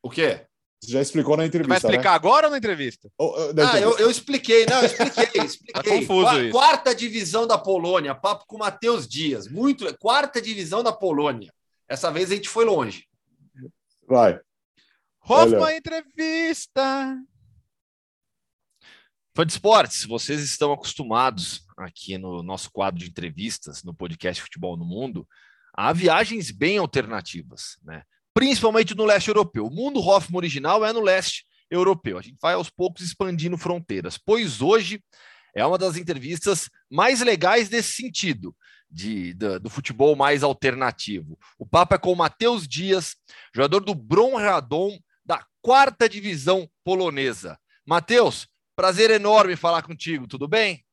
[0.00, 0.46] O quê?
[0.80, 1.74] Você já explicou na entrevista.
[1.74, 2.16] Você vai explicar né?
[2.16, 3.10] agora ou na entrevista?
[3.18, 5.72] Oh, na ah, eu, eu, expliquei, não, eu expliquei, expliquei.
[5.72, 6.52] tá confuso Qu isso.
[6.52, 9.48] Quarta divisão da Polônia, papo com o Matheus Dias.
[9.48, 9.92] Muito.
[9.98, 11.52] Quarta divisão da Polônia.
[11.88, 13.08] Essa vez a gente foi longe.
[14.06, 14.38] Vai.
[15.20, 15.76] Hoffman Olha.
[15.76, 17.16] entrevista.
[19.34, 24.76] Fã de esportes, vocês estão acostumados aqui no nosso quadro de entrevistas no podcast Futebol
[24.76, 25.26] no Mundo
[25.74, 28.02] a viagens bem alternativas, né?
[28.32, 29.66] principalmente no leste europeu.
[29.66, 32.18] O mundo Hoffman original é no leste europeu.
[32.18, 35.02] A gente vai aos poucos expandindo fronteiras, pois hoje
[35.54, 38.54] é uma das entrevistas mais legais desse sentido,
[38.90, 41.38] de, de do futebol mais alternativo.
[41.58, 43.16] O papo é com o Matheus Dias,
[43.54, 47.58] jogador do Bron Radom, da quarta divisão polonesa.
[47.86, 48.46] Matheus,
[48.76, 50.83] prazer enorme falar contigo, tudo bem?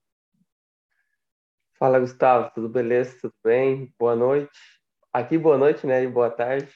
[1.82, 3.18] Fala, Gustavo, tudo beleza?
[3.20, 3.92] Tudo bem?
[3.98, 4.52] Boa noite.
[5.12, 6.04] Aqui, boa noite, né?
[6.04, 6.72] E boa tarde.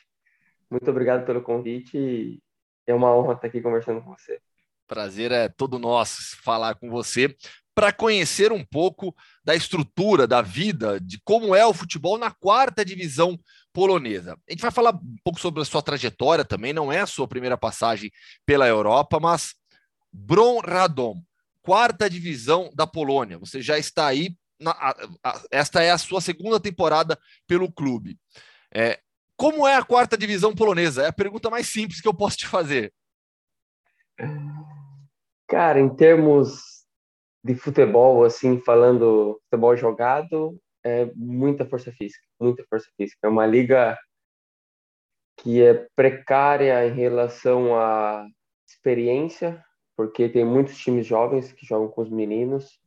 [0.68, 2.41] Muito obrigado pelo convite
[2.88, 4.41] é uma honra estar aqui conversando com você.
[4.88, 7.36] Prazer é todo nosso falar com você
[7.76, 12.84] para conhecer um pouco da estrutura, da vida, de como é o futebol na quarta
[12.84, 13.38] divisão
[13.72, 14.36] polonesa.
[14.49, 17.28] A gente vai falar um pouco sobre a sua trajetória também, não é a sua
[17.28, 18.10] primeira passagem
[18.43, 19.53] pela Europa, mas
[20.12, 21.22] Bron Radom,
[21.62, 23.38] quarta divisão da Polônia.
[23.38, 28.18] Você já está aí na, a, a, esta é a sua segunda temporada pelo clube.
[28.74, 28.99] É,
[29.38, 31.03] como é a quarta divisão polonesa?
[31.03, 32.93] É a pergunta mais simples que eu posso te fazer.
[35.47, 36.86] Cara, em termos
[37.43, 43.20] de futebol, assim, falando futebol jogado, é muita força física, muita força física.
[43.24, 43.97] É uma liga
[45.38, 48.26] que é precária em relação à
[48.68, 49.64] experiência,
[49.97, 52.80] porque tem muitos times jovens que jogam com os meninos,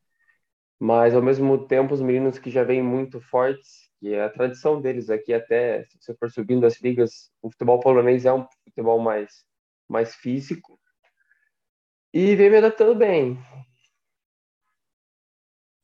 [0.79, 4.81] mas ao mesmo tempo os meninos que já vêm muito fortes, que é a tradição
[4.81, 9.01] deles aqui até se você for subindo as ligas, o futebol polonês é um futebol
[9.01, 9.45] mais
[9.89, 10.79] mais físico
[12.13, 13.39] e vem me adaptando bem.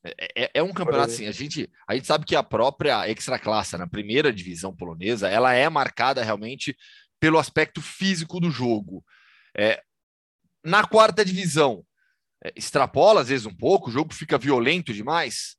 [0.04, 3.38] É, é, é, um campeonato assim, a gente, a gente sabe que a própria extra
[3.38, 6.76] classe na primeira divisão polonesa, ela é marcada realmente
[7.18, 9.02] pelo aspecto físico do jogo.
[9.56, 9.82] É,
[10.62, 11.84] na quarta divisão, é,
[12.54, 15.56] extrapola às vezes um pouco, o jogo fica violento demais?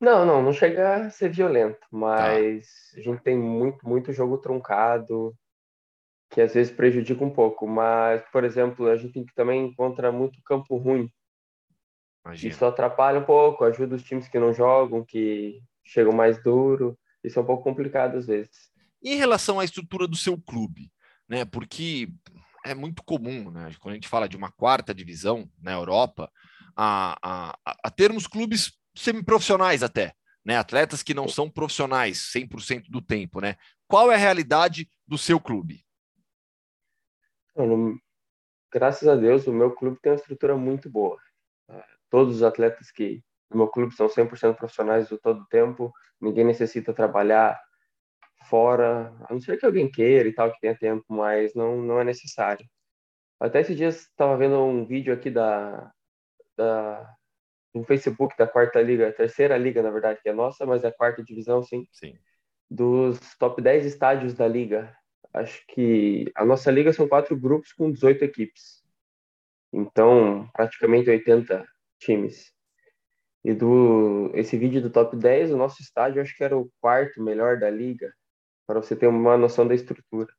[0.00, 1.86] Não, não, não chega a ser violento, tá.
[1.90, 2.98] mas tá.
[2.98, 5.34] a gente tem muito, muito jogo truncado,
[6.30, 7.66] que às vezes prejudica um pouco.
[7.66, 11.08] Mas, por exemplo, a gente também encontra muito campo ruim
[12.24, 12.52] Imagina.
[12.52, 16.96] Isso atrapalha um pouco, ajuda os times que não jogam, que chegam mais duro.
[17.22, 18.70] Isso é um pouco complicado às vezes.
[19.02, 20.90] E em relação à estrutura do seu clube,
[21.28, 21.44] né?
[21.44, 22.08] Porque
[22.64, 23.70] é muito comum, né?
[23.80, 26.30] Quando a gente fala de uma quarta divisão na Europa,
[26.76, 30.56] a, a, a termos clubes semiprofissionais até, né?
[30.56, 33.56] Atletas que não são profissionais 100% do tempo, né?
[33.88, 35.84] Qual é a realidade do seu clube?
[38.72, 41.18] Graças a Deus, o meu clube tem uma estrutura muito boa
[42.12, 45.90] todos os atletas que no meu clube são 100% profissionais do todo o tempo,
[46.20, 47.58] ninguém necessita trabalhar
[48.48, 52.00] fora, a não ser que alguém queira e tal, que tenha tempo, mas não, não
[52.00, 52.66] é necessário.
[53.40, 55.92] Até esses dias estava vendo um vídeo aqui da,
[56.56, 57.14] da
[57.74, 60.92] no Facebook da quarta liga, terceira liga, na verdade, que é nossa, mas é a
[60.92, 61.86] quarta divisão, sim.
[61.90, 62.16] Sim.
[62.70, 64.94] Dos top 10 estádios da liga.
[65.32, 68.82] Acho que a nossa liga são quatro grupos com 18 equipes.
[69.72, 71.66] Então, praticamente 80
[71.98, 72.52] times.
[73.44, 77.22] E do esse vídeo do top 10, o nosso estádio acho que era o quarto
[77.22, 78.12] melhor da liga,
[78.66, 80.32] para você ter uma noção da estrutura.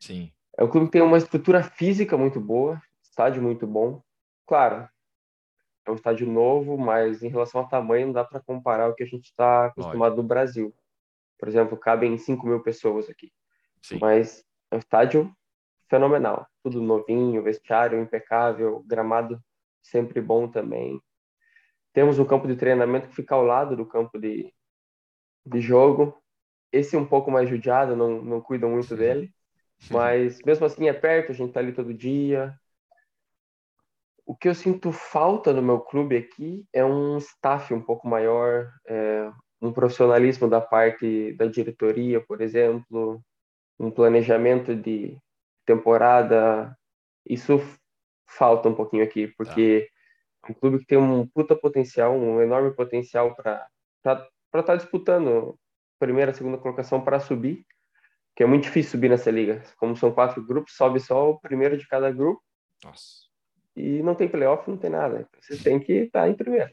[0.00, 0.32] Sim.
[0.56, 4.02] É um clube que tem uma estrutura física muito boa, estádio muito bom.
[4.46, 4.88] Claro,
[5.86, 9.02] é um estádio novo, mas em relação ao tamanho não dá para comparar o que
[9.02, 10.22] a gente está acostumado Olha.
[10.22, 10.74] no Brasil.
[11.38, 13.32] Por exemplo, cabem 5 mil pessoas aqui.
[13.82, 13.98] Sim.
[14.00, 15.32] Mas é um estádio
[15.88, 16.46] fenomenal.
[16.62, 19.40] Tudo novinho, vestiário impecável, gramado
[19.82, 21.00] sempre bom também.
[21.92, 24.52] Temos um campo de treinamento que fica ao lado do campo de,
[25.44, 26.20] de jogo.
[26.72, 29.32] Esse é um pouco mais judiado, não, não cuidam muito dele.
[29.90, 32.58] Mas mesmo assim é perto, a gente tá ali todo dia.
[34.24, 38.72] O que eu sinto falta no meu clube aqui é um staff um pouco maior,
[38.86, 43.22] é, um profissionalismo da parte da diretoria, por exemplo,
[43.78, 45.16] um planejamento de
[45.64, 46.76] temporada.
[47.24, 47.60] Isso
[48.26, 49.88] falta um pouquinho aqui, porque
[50.48, 53.66] um clube que tem um puta potencial, um enorme potencial para
[53.98, 55.58] estar tá disputando
[55.98, 57.66] primeira, segunda colocação para subir,
[58.34, 59.62] que é muito difícil subir nessa liga.
[59.78, 62.42] Como são quatro grupos, sobe só o primeiro de cada grupo.
[62.84, 63.26] Nossa.
[63.74, 65.28] E não tem playoff, não tem nada.
[65.40, 66.72] Você tem que estar tá em primeiro.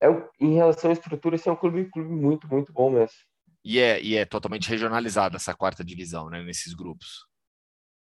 [0.00, 0.06] É,
[0.40, 3.18] em relação à estrutura, esse é um clube, clube muito, muito bom mesmo.
[3.64, 7.26] E é, e é totalmente regionalizada essa quarta divisão, né, nesses grupos.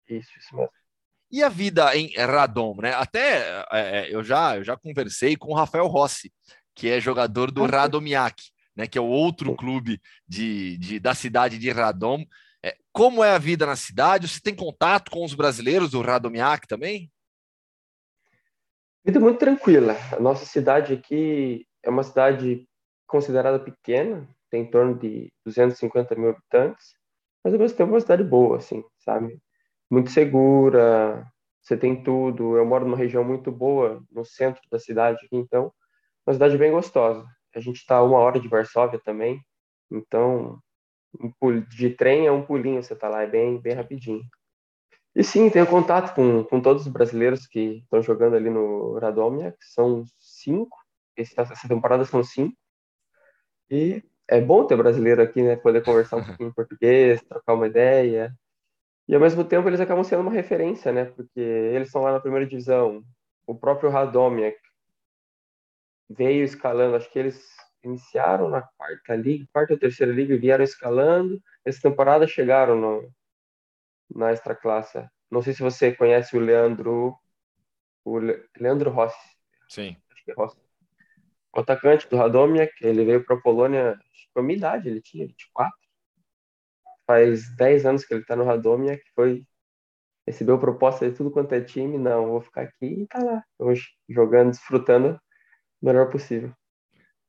[0.08, 0.70] Isso, isso mesmo.
[1.30, 2.94] E a vida em Radom, né?
[2.94, 6.32] Até é, é, eu, já, eu já conversei com o Rafael Rossi,
[6.74, 8.86] que é jogador do Radomiak, né?
[8.86, 12.24] Que é o outro clube de, de, da cidade de Radom.
[12.62, 14.28] É, como é a vida na cidade?
[14.28, 17.10] Você tem contato com os brasileiros do Radomiak também?
[19.04, 19.96] Vida muito tranquila.
[20.12, 22.68] A nossa cidade aqui é uma cidade
[23.06, 26.94] considerada pequena, tem em torno de 250 mil habitantes,
[27.42, 29.40] mas ao mesmo tempo é uma cidade boa, assim, sabe?
[29.90, 31.26] muito segura,
[31.62, 32.56] você tem tudo.
[32.56, 35.72] Eu moro numa região muito boa, no centro da cidade, então,
[36.26, 37.24] uma cidade bem gostosa.
[37.56, 39.40] A gente está uma hora de Varsóvia também,
[39.90, 40.60] então,
[41.70, 44.22] de trem é um pulinho, você está lá, é bem, bem rapidinho.
[45.14, 49.52] E sim, tenho contato com, com todos os brasileiros que estão jogando ali no Radomia,
[49.52, 50.76] que são cinco,
[51.16, 52.54] essa temporada são cinco.
[53.70, 55.56] E é bom ter brasileiro aqui, né?
[55.56, 58.36] Poder conversar um pouquinho em português, trocar uma ideia.
[59.08, 61.06] E ao mesmo tempo eles acabam sendo uma referência, né?
[61.06, 63.02] Porque eles estão lá na primeira divisão.
[63.46, 64.58] O próprio Radomiak
[66.08, 70.64] veio escalando, acho que eles iniciaram na quarta liga, quarta ou terceira liga e vieram
[70.64, 71.40] escalando.
[71.64, 73.12] Essa temporada chegaram no,
[74.14, 75.04] na extra classe.
[75.30, 77.16] Não sei se você conhece o Leandro
[78.04, 79.36] o Le, Leandro Rossi.
[79.68, 79.96] Sim.
[80.10, 80.58] Acho que é Rossi.
[81.54, 83.98] o atacante do Radomia, que ele veio para a Polônia,
[84.32, 85.76] com a minha idade, ele tinha 24.
[87.04, 89.44] Faz 10 anos que ele está no Radomia, que foi
[90.26, 93.90] recebeu proposta de tudo quanto é time, não, vou ficar aqui e tá lá, hoje,
[94.08, 95.20] jogando, desfrutando
[95.86, 96.52] melhor possível.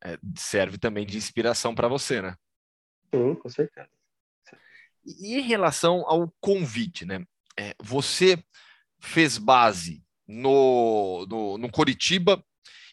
[0.04, 2.36] É, serve também de inspiração para você, né?
[3.14, 3.90] Sim, com certeza.
[5.06, 7.24] E em relação ao convite, né?
[7.58, 8.44] É, você
[9.00, 12.44] fez base no, no, no Coritiba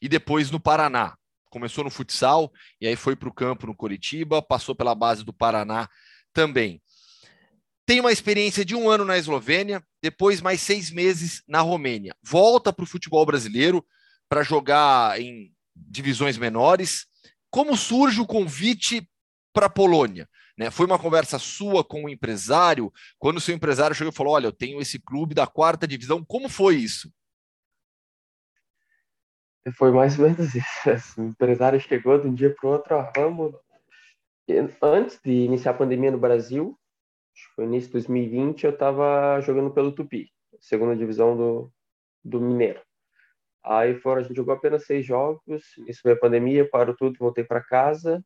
[0.00, 1.16] e depois no Paraná.
[1.50, 5.32] Começou no futsal e aí foi para o campo no Coritiba, passou pela base do
[5.32, 5.88] Paraná
[6.32, 6.82] também.
[7.86, 12.16] Tem uma experiência de um ano na Eslovênia, depois mais seis meses na Romênia.
[12.22, 13.84] Volta para o futebol brasileiro
[14.28, 17.07] para jogar em divisões menores.
[17.51, 19.09] Como surge o convite
[19.53, 20.29] para a Polônia?
[20.57, 20.70] Né?
[20.70, 22.93] Foi uma conversa sua com o empresário?
[23.18, 26.25] Quando o seu empresário chegou e falou: Olha, eu tenho esse clube da quarta divisão,
[26.25, 27.12] como foi isso?
[29.77, 30.64] Foi mais ou menos isso.
[31.20, 33.55] O empresário chegou de um dia para o outro, vamos.
[34.83, 36.79] Antes de iniciar a pandemia no Brasil,
[37.55, 41.72] foi início de 2020, eu estava jogando pelo Tupi, segunda divisão do,
[42.22, 42.81] do Mineiro.
[43.64, 47.44] Aí fora, a gente jogou apenas seis jogos, isso veio a pandemia, parou tudo, voltei
[47.44, 48.22] para casa.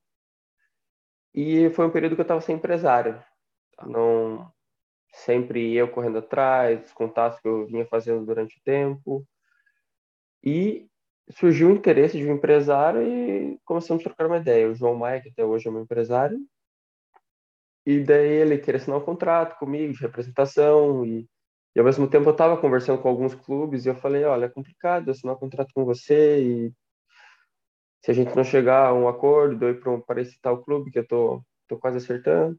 [1.35, 3.23] E foi um período que eu estava sem empresário.
[3.87, 4.51] Não
[5.13, 9.25] sempre eu correndo atrás, os contatos que eu vinha fazendo durante o tempo.
[10.43, 10.89] E
[11.31, 14.69] surgiu o interesse de um empresário e começamos a trocar uma ideia.
[14.69, 16.39] O João Maia, que até hoje é meu empresário,
[17.87, 21.29] e daí ele queria assinar um contrato comigo de representação e,
[21.75, 24.49] e ao mesmo tempo eu estava conversando com alguns clubes e eu falei, olha, é
[24.49, 26.73] complicado assinar um contrato com você e
[28.03, 29.59] se a gente não chegar a um acordo,
[30.07, 32.59] para esse tal clube que eu tô, tô quase acertando.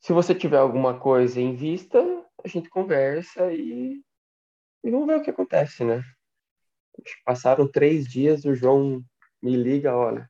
[0.00, 1.98] Se você tiver alguma coisa em vista,
[2.44, 4.02] a gente conversa e,
[4.82, 6.02] e vamos ver o que acontece, né?
[7.24, 9.02] Passaram três dias, o João
[9.40, 10.28] me liga, olha,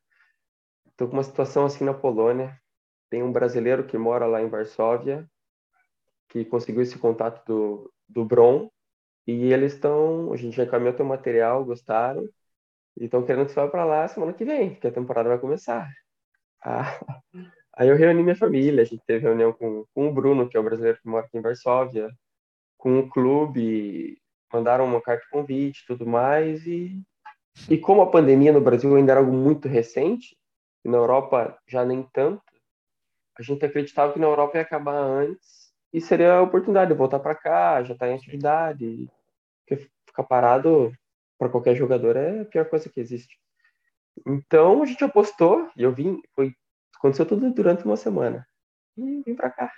[0.90, 2.60] estou com uma situação assim na Polônia,
[3.10, 5.28] tem um brasileiro que mora lá em Varsóvia,
[6.32, 8.70] que conseguiu esse contato do, do Bron,
[9.26, 12.26] e eles estão, a gente já encaminhou teu material, gostaram,
[12.96, 15.38] e estão querendo que você vá para lá semana que vem, que a temporada vai
[15.38, 15.88] começar.
[16.64, 16.96] Ah,
[17.74, 20.60] aí eu reuni minha família, a gente teve reunião com, com o Bruno, que é
[20.60, 22.08] o brasileiro que mora aqui em Varsóvia,
[22.78, 24.16] com o clube,
[24.52, 26.64] mandaram uma carta de convite tudo mais.
[26.64, 27.02] E,
[27.68, 30.36] e como a pandemia no Brasil ainda era algo muito recente,
[30.84, 32.44] e na Europa já nem tanto,
[33.36, 35.61] a gente acreditava que na Europa ia acabar antes
[35.92, 39.10] e seria a oportunidade de voltar para cá, já tá em atividade.
[39.60, 40.92] Porque ficar parado
[41.38, 43.38] para qualquer jogador é a pior coisa que existe.
[44.26, 46.54] Então a gente apostou e eu vim, foi
[46.96, 48.46] aconteceu tudo durante uma semana
[48.96, 49.72] e vim para cá.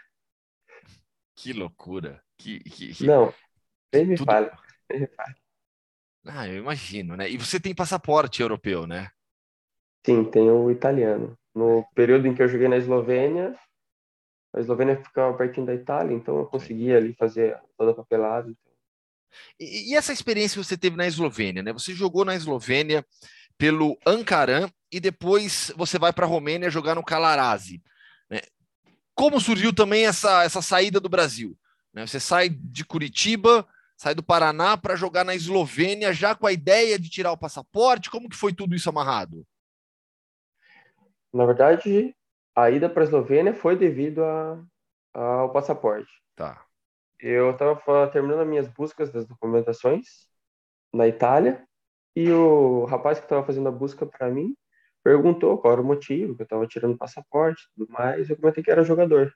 [1.35, 2.23] Que loucura!
[2.37, 3.33] Que, que, Não,
[3.93, 4.27] nem me tudo...
[4.27, 4.51] fale.
[6.27, 7.29] Ah, eu imagino, né?
[7.31, 9.11] E você tem passaporte europeu, né?
[10.05, 11.39] Sim, tenho o italiano.
[11.55, 13.55] No período em que eu joguei na Eslovênia,
[14.55, 18.55] a Eslovênia ficava pertinho da Itália, então eu conseguia ali fazer toda a papelada.
[19.59, 21.73] E, e, essa experiência que você teve na Eslovênia, né?
[21.73, 23.05] Você jogou na Eslovênia
[23.59, 27.83] pelo Ankaran e depois você vai para a Romênia jogar no Calarasi.
[28.31, 28.41] Né?
[29.13, 31.59] Como surgiu também essa, essa saída do Brasil?
[31.93, 32.07] Né?
[32.07, 36.97] Você sai de Curitiba, sai do Paraná para jogar na Eslovênia já com a ideia
[36.97, 38.11] de tirar o passaporte?
[38.11, 39.45] Como que foi tudo isso amarrado?
[41.33, 42.15] Na verdade,
[42.55, 44.63] a ida para a Eslovênia foi devido a,
[45.13, 46.11] ao passaporte.
[46.37, 46.65] Tá.
[47.19, 50.29] Eu estava terminando as minhas buscas das documentações
[50.93, 51.67] na Itália
[52.15, 54.55] e o rapaz que estava fazendo a busca para mim
[55.03, 58.31] perguntou qual era o motivo, que eu estava tirando o passaporte e tudo mais.
[58.31, 59.35] Eu comentei que era jogador.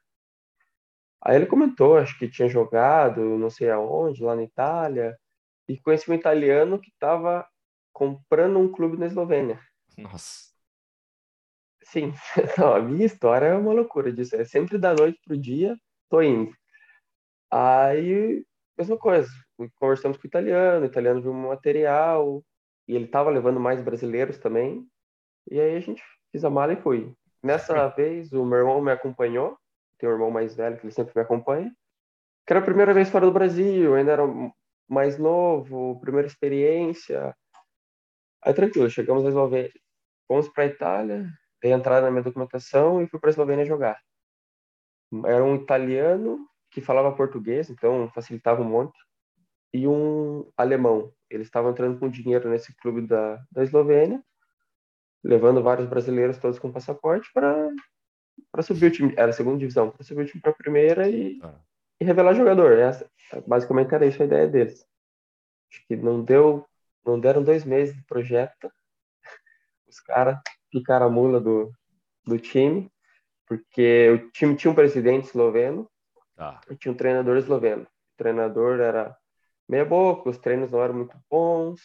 [1.21, 5.19] Aí ele comentou, acho que tinha jogado, não sei aonde, lá na Itália,
[5.69, 7.47] e conheci um italiano que estava
[7.93, 9.61] comprando um clube na Eslovênia.
[9.99, 10.48] Nossa.
[11.89, 12.13] Sim,
[12.59, 14.37] não, a minha história é uma loucura disso.
[14.37, 15.77] É sempre da noite pro dia,
[16.11, 16.53] tô indo.
[17.51, 18.45] Aí,
[18.77, 19.29] mesma coisa,
[19.77, 22.45] conversamos com o italiano, o italiano viu um material,
[22.87, 24.87] e ele estava levando mais brasileiros também,
[25.51, 27.15] e aí a gente fiz a mala e fui.
[27.43, 29.57] Nessa vez, o meu irmão me acompanhou,
[29.99, 31.73] tem um irmão mais velho que ele sempre me acompanha,
[32.47, 34.23] que era a primeira vez fora do Brasil, ainda era
[34.87, 37.35] mais novo, primeira experiência.
[38.43, 39.73] Aí tranquilo, chegamos a Eslovênia,
[40.27, 41.27] fomos para Itália,
[41.63, 44.01] dei entrada na minha documentação e fui para a Eslovênia jogar.
[45.25, 48.99] Era um italiano que falava português, então facilitava um monte,
[49.73, 51.13] e um alemão.
[51.31, 54.23] Eles estavam entrando com dinheiro nesse clube da, da Eslovênia,
[55.23, 60.05] levando vários brasileiros todos com passaporte para subir o time, era a segunda divisão, para
[60.05, 61.55] subir o time para a primeira e, ah.
[62.01, 62.79] e, revelar jogador.
[62.79, 63.11] Essa,
[63.47, 64.87] basicamente era isso a ideia deles.
[65.71, 66.67] Acho que não deu,
[67.05, 68.71] não deram dois meses de projeto,
[69.89, 70.39] Os caras
[70.71, 71.71] picaram a mula do,
[72.27, 72.91] do time,
[73.47, 75.89] porque o time tinha um presidente esloveno
[76.37, 76.61] Tá.
[76.71, 77.83] e tinha um treinador esloveno.
[77.83, 79.17] O treinador era
[79.69, 81.81] meia boca, os treinos não eram muito bons.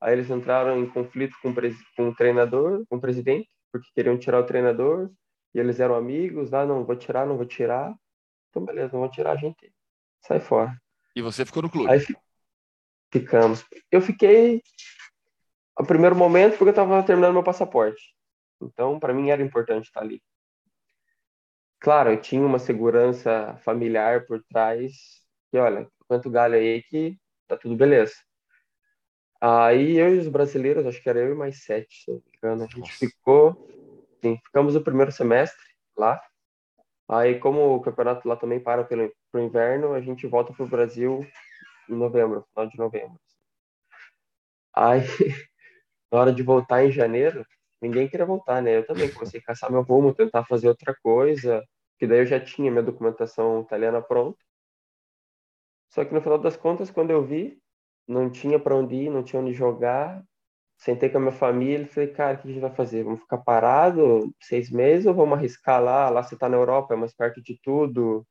[0.00, 1.54] Aí eles entraram em conflito com
[1.96, 5.10] com o treinador, com o presidente, porque queriam tirar o treinador.
[5.54, 7.94] E eles eram amigos, ah, não vou tirar, não vou tirar.
[8.50, 9.72] Então, beleza, não vou tirar, a gente
[10.20, 10.76] sai fora.
[11.14, 11.90] E você ficou no clube.
[11.90, 12.16] Aí fi-
[13.12, 13.64] ficamos.
[13.92, 14.60] Eu fiquei
[15.78, 18.13] no primeiro momento porque eu estava terminando meu passaporte.
[18.60, 20.22] Então, para mim era importante estar ali.
[21.80, 24.92] Claro, eu tinha uma segurança familiar por trás,
[25.50, 28.14] que olha, quanto galho aí que tá tudo beleza.
[29.40, 32.22] Aí eu e os brasileiros, acho que era eu e mais sete, se não me
[32.38, 32.98] engano, a gente Nossa.
[32.98, 33.68] ficou,
[34.22, 35.62] sim, ficamos o primeiro semestre
[35.96, 36.18] lá.
[37.08, 41.20] Aí, como o campeonato lá também para pelo pro inverno, a gente volta pro Brasil
[41.88, 43.20] em novembro, final de novembro.
[44.74, 45.00] Aí,
[46.10, 47.44] na hora de voltar em janeiro,
[47.84, 48.78] ninguém queria voltar, né?
[48.78, 51.62] Eu também comecei a caçar meu rumo, tentar fazer outra coisa,
[51.98, 54.38] que daí eu já tinha minha documentação italiana pronta.
[55.90, 57.58] Só que no final das contas, quando eu vi,
[58.08, 60.24] não tinha para onde ir, não tinha onde jogar.
[60.78, 63.04] Sentei com a minha família e falei, cara, o que a gente vai fazer?
[63.04, 66.08] Vamos ficar parado seis meses ou vamos arriscar lá?
[66.10, 68.26] Lá você tá na Europa, é mais perto de tudo.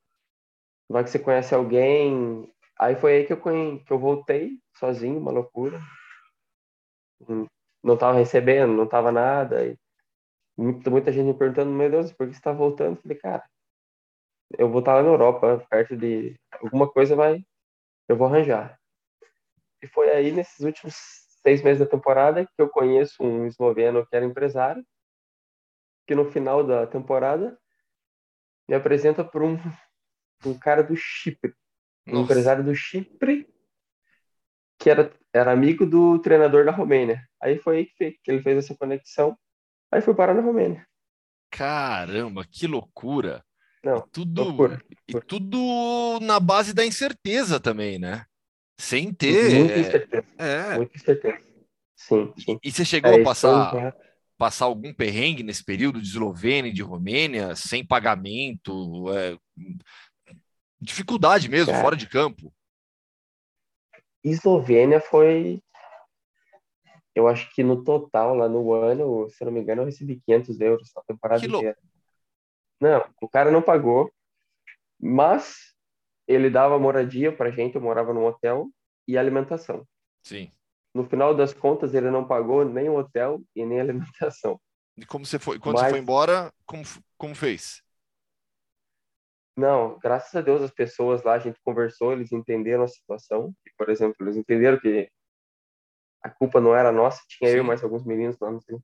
[0.90, 2.52] Vai que você conhece alguém.
[2.80, 5.80] Aí foi aí que eu, que eu voltei sozinho, uma loucura.
[7.84, 9.66] Não tava recebendo, não tava nada.
[9.66, 9.78] E
[10.58, 12.98] muita, muita gente me perguntando, meu Deus, por que você tá voltando?
[12.98, 13.44] Eu falei, cara,
[14.58, 17.44] eu vou estar lá na Europa, perto de alguma coisa vai,
[18.08, 18.80] eu vou arranjar.
[19.82, 20.96] E foi aí nesses últimos
[21.42, 24.86] seis meses da temporada que eu conheço um esloveno que era empresário,
[26.08, 27.58] que no final da temporada
[28.68, 29.58] me apresenta para um,
[30.46, 31.54] um cara do Chipre,
[32.08, 32.24] um Nossa.
[32.24, 33.53] empresário do Chipre
[34.84, 37.26] que era, era amigo do treinador da Romênia.
[37.42, 39.38] Aí foi aí que, que ele fez essa conexão.
[39.90, 40.86] Aí fui parar na Romênia.
[41.50, 43.42] Caramba, que loucura.
[43.82, 48.26] Não, E tudo, loucura, e tudo na base da incerteza também, né?
[48.78, 49.54] Sem ter.
[49.54, 50.76] Muita incerteza, é.
[50.76, 51.38] muita incerteza.
[51.96, 52.60] Sim, sim.
[52.62, 53.94] E você chegou É, a passar, foi
[54.38, 59.38] passar algum perrengue nesse período de Eslovênia e de Romênia, sem pagamento, é,
[60.82, 61.82] dificuldade mesmo, Cara.
[61.82, 62.54] fora de campo?
[64.24, 65.62] Eslovênia foi.
[67.16, 70.20] Eu acho que no total, lá no ano, se eu não me engano, eu recebi
[70.26, 71.78] 500 euros na temporada Que inteira.
[72.82, 74.12] Não, o cara não pagou,
[75.00, 75.56] mas
[76.28, 78.70] ele dava moradia pra gente, eu morava num hotel,
[79.08, 79.88] e alimentação.
[80.24, 80.52] Sim.
[80.94, 84.60] No final das contas, ele não pagou nem o hotel e nem a alimentação.
[84.98, 86.84] E como você foi, quando você Mas- foi embora, como,
[87.18, 87.82] como fez?
[89.56, 93.54] Não, graças a Deus as pessoas lá, a gente conversou, eles entenderam a situação.
[93.78, 95.10] Por exemplo, eles entenderam que
[96.22, 97.64] a culpa não era nossa, tinha eu Sim.
[97.64, 98.50] e mais alguns meninos lá.
[98.60, 98.84] centro.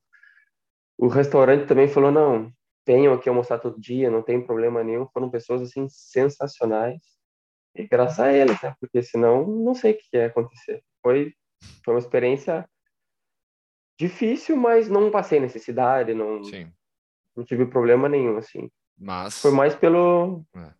[0.98, 2.52] O restaurante também falou, não,
[2.86, 5.08] venham aqui almoçar todo dia, não tem problema nenhum.
[5.08, 7.00] Foram pessoas, assim, sensacionais.
[7.76, 8.76] E graças a eles, né?
[8.80, 10.84] Porque senão, não sei o que ia acontecer.
[11.02, 11.34] Foi,
[11.86, 12.68] foi uma experiência
[13.98, 16.72] difícil, mas não passei necessidade, não, Sim.
[17.36, 18.70] não tive problema nenhum, assim.
[18.98, 19.42] Mas.
[19.42, 20.44] Foi mais pelo.
[20.56, 20.74] É.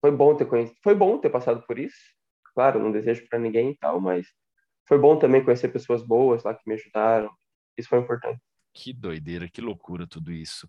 [0.00, 0.78] Foi bom ter conhecido.
[0.82, 1.96] Foi bom ter passado por isso.
[2.54, 4.26] Claro, não desejo para ninguém e tal, mas
[4.86, 7.30] foi bom também conhecer pessoas boas lá que me ajudaram.
[7.76, 8.40] Isso foi importante.
[8.72, 10.68] Que doideira, que loucura tudo isso.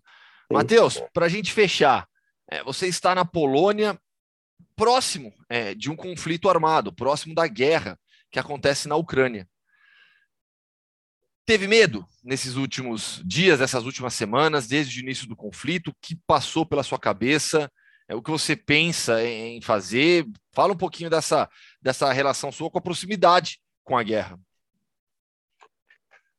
[0.50, 2.08] Matheus, para a gente fechar,
[2.50, 3.98] é, você está na Polônia,
[4.76, 7.98] próximo é, de um conflito armado, próximo da guerra
[8.30, 9.48] que acontece na Ucrânia.
[11.44, 15.88] Teve medo nesses últimos dias, essas últimas semanas, desde o início do conflito?
[15.88, 17.70] O que passou pela sua cabeça?
[18.08, 20.26] É, o que você pensa em fazer?
[20.52, 21.48] Fala um pouquinho dessa,
[21.86, 24.36] dessa relação sua com a proximidade com a guerra.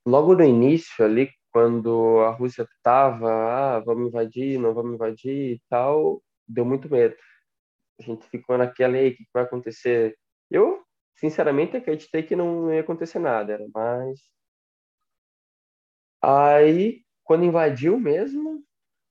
[0.06, 5.62] Logo no início, ali, quando a Rússia estava, ah, vamos invadir, não vamos invadir e
[5.70, 7.16] tal, deu muito medo.
[7.98, 10.18] A gente ficou naquela aí, o que vai acontecer?
[10.52, 10.84] Eu,
[11.16, 14.20] sinceramente, acreditei que não ia acontecer nada, mais.
[16.22, 18.62] Aí, quando invadiu mesmo,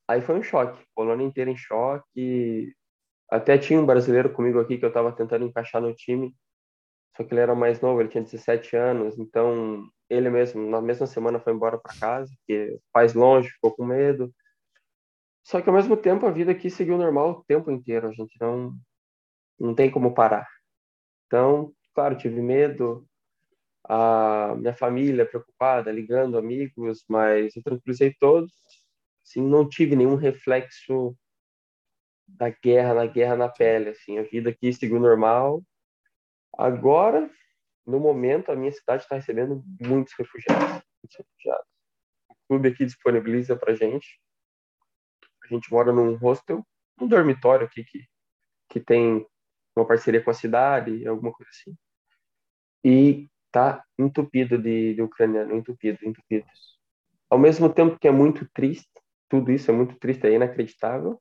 [0.06, 0.84] aí foi um choque.
[0.94, 2.74] Polônia inteira em choque.
[3.28, 6.34] Até tinha um brasileiro comigo aqui que eu estava tentando encaixar no time,
[7.16, 11.06] só que ele era mais novo, ele tinha 17 anos, então ele mesmo, na mesma
[11.06, 14.32] semana, foi embora para casa, porque faz longe, ficou com medo.
[15.42, 18.36] Só que ao mesmo tempo a vida aqui seguiu normal o tempo inteiro, a gente
[18.40, 18.74] não,
[19.58, 20.46] não tem como parar.
[21.26, 23.06] Então, claro, tive medo,
[23.88, 28.52] a minha família preocupada, ligando amigos, mas eu tranquilizei todos.
[29.24, 31.16] Assim, não tive nenhum reflexo
[32.26, 35.62] da guerra, na guerra na pele, assim, a vida aqui seguiu normal.
[36.56, 37.30] Agora,
[37.86, 41.66] no momento, a minha cidade está recebendo muitos refugiados, muitos refugiados.
[42.30, 44.20] O clube aqui disponibiliza para gente.
[45.44, 46.66] A gente mora num hostel,
[47.00, 48.04] um dormitório aqui que,
[48.68, 49.24] que tem
[49.76, 51.76] uma parceria com a cidade, alguma coisa assim.
[52.84, 56.46] E tá entupido de, de ucraniano, entupido, entupido.
[57.30, 58.90] Ao mesmo tempo que é muito triste,
[59.28, 61.20] tudo isso é muito triste, é inacreditável.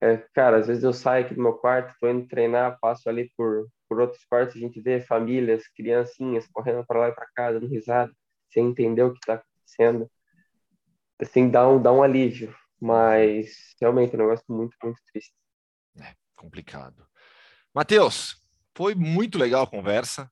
[0.00, 3.30] É, cara, às vezes eu saio aqui do meu quarto, tô indo treinar, passo ali
[3.36, 7.52] por, por outros quartos, a gente vê famílias, criancinhas correndo para lá e para cá,
[7.52, 8.12] dando risada,
[8.52, 10.10] sem entender o que está acontecendo.
[11.18, 15.32] Assim, dá um, dá um alívio, mas realmente é um negócio muito, muito triste.
[15.98, 17.06] É complicado.
[17.74, 18.36] Matheus,
[18.76, 20.30] foi muito legal a conversa.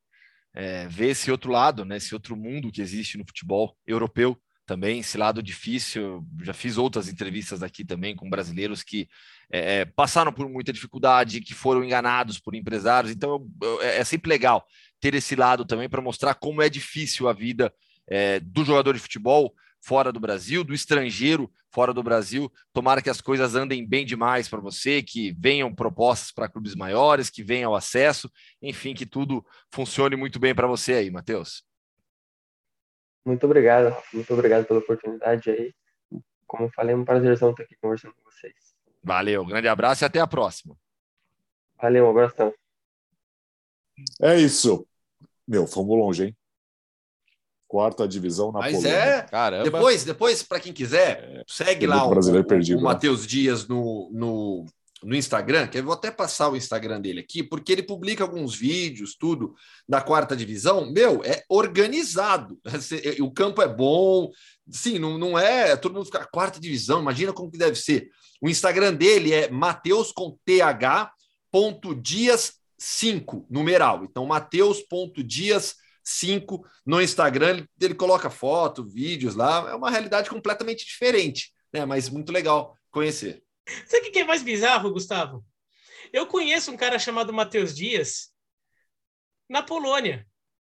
[0.56, 5.00] É, ver esse outro lado, né, esse outro mundo que existe no futebol europeu também,
[5.00, 6.26] esse lado difícil.
[6.42, 9.08] Já fiz outras entrevistas aqui também com brasileiros que
[9.50, 13.12] é, é passaram por muita dificuldade, que foram enganados por empresários.
[13.12, 14.66] Então eu, eu, é, é sempre legal
[15.00, 17.72] ter esse lado também para mostrar como é difícil a vida
[18.08, 22.50] é, do jogador de futebol fora do Brasil, do estrangeiro fora do Brasil.
[22.72, 27.28] Tomara que as coisas andem bem demais para você, que venham propostas para clubes maiores,
[27.28, 28.30] que venham o acesso,
[28.62, 31.64] enfim, que tudo funcione muito bem para você aí, Matheus.
[33.24, 35.74] Muito obrigado, muito obrigado pela oportunidade aí.
[36.46, 38.54] Como eu falei, é um prazerzão estar aqui conversando com vocês.
[39.02, 40.76] Valeu, grande abraço e até a próxima.
[41.80, 42.52] Valeu, um abração.
[44.20, 44.86] É isso.
[45.46, 46.36] Meu, fomos longe, hein?
[47.74, 48.96] quarta divisão na Mas Polônia.
[48.96, 49.64] é, Caramba.
[49.64, 54.64] depois, depois para quem quiser, é, segue lá o, o, o Matheus Dias no, no,
[55.04, 58.54] no Instagram, que eu vou até passar o Instagram dele aqui, porque ele publica alguns
[58.54, 59.54] vídeos, tudo
[59.88, 60.90] da quarta divisão.
[60.90, 62.58] Meu, é organizado.
[63.20, 64.30] O campo é bom.
[64.70, 65.76] Sim, não, não é.
[65.76, 66.18] Todo mundo fica.
[66.18, 68.08] Ah, quarta divisão, imagina como que deve ser.
[68.40, 71.12] O Instagram dele é Mateus com TH
[71.50, 74.04] ponto Dias 5, numeral.
[74.04, 77.50] Então, Mateus.dias 5 no Instagram.
[77.50, 79.70] Ele, ele coloca foto, vídeos lá.
[79.70, 81.84] É uma realidade completamente diferente, né?
[81.84, 83.43] Mas muito legal conhecer.
[83.86, 85.44] Sabe o que é mais bizarro, Gustavo?
[86.12, 88.30] Eu conheço um cara chamado Matheus Dias
[89.48, 90.26] na Polônia,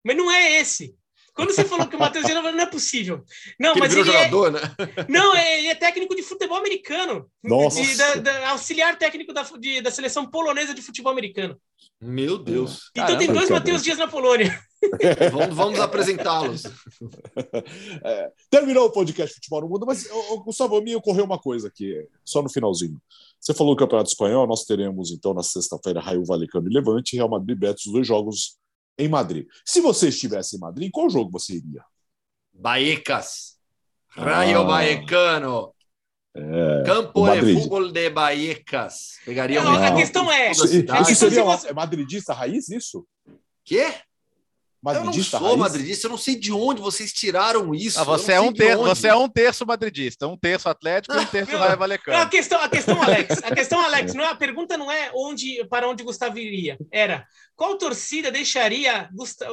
[0.04, 0.96] mas não é esse.
[1.34, 3.24] Quando você falou que o Matheus Dias não é possível.
[3.58, 4.50] Não, mas ele, ele é jogador, é...
[4.52, 4.60] né?
[5.08, 7.28] Não, é, ele é técnico de futebol americano.
[7.42, 7.82] Nossa.
[7.82, 11.60] De, da, da, auxiliar técnico da, de, da seleção polonesa de futebol americano.
[12.00, 12.90] Meu Deus.
[12.92, 14.56] Então Caramba, tem dois Matheus Dias na Polônia.
[15.32, 16.64] Vamos, vamos apresentá-los.
[18.04, 20.08] É, terminou o podcast Futebol no Mundo, mas,
[20.44, 23.00] Gustavo, me ocorreu uma coisa aqui, só no finalzinho.
[23.40, 27.28] Você falou do Campeonato Espanhol, nós teremos então na sexta-feira Raio Valecano e Levante, Real
[27.28, 28.58] Madrid Betis, os dois jogos
[28.98, 29.46] em Madrid.
[29.64, 31.84] Se você estivesse em Madrid, qual jogo você iria?
[32.52, 33.56] Baecas.
[34.08, 34.64] Raio ah.
[34.64, 35.74] Vallecano.
[36.36, 39.18] É, Campo de futebol de Baecas.
[39.24, 40.50] Pegaria Não, a questão é.
[40.50, 41.72] Isso, isso seria você...
[41.72, 43.06] madridista raiz, isso?
[43.64, 43.94] Quê?
[44.84, 45.72] Madridista eu não sou raiz?
[45.72, 47.98] madridista, eu não sei de onde vocês tiraram isso.
[47.98, 48.76] Ah, você, é um ter...
[48.76, 52.18] você é um terço madridista, um terço atlético e um terço Raio Valecano.
[52.18, 55.64] A questão, a questão, Alex, a questão, Alex, não é, a pergunta não é onde,
[55.70, 56.76] para onde Gustavo iria.
[56.92, 57.26] Era
[57.56, 59.08] qual torcida deixaria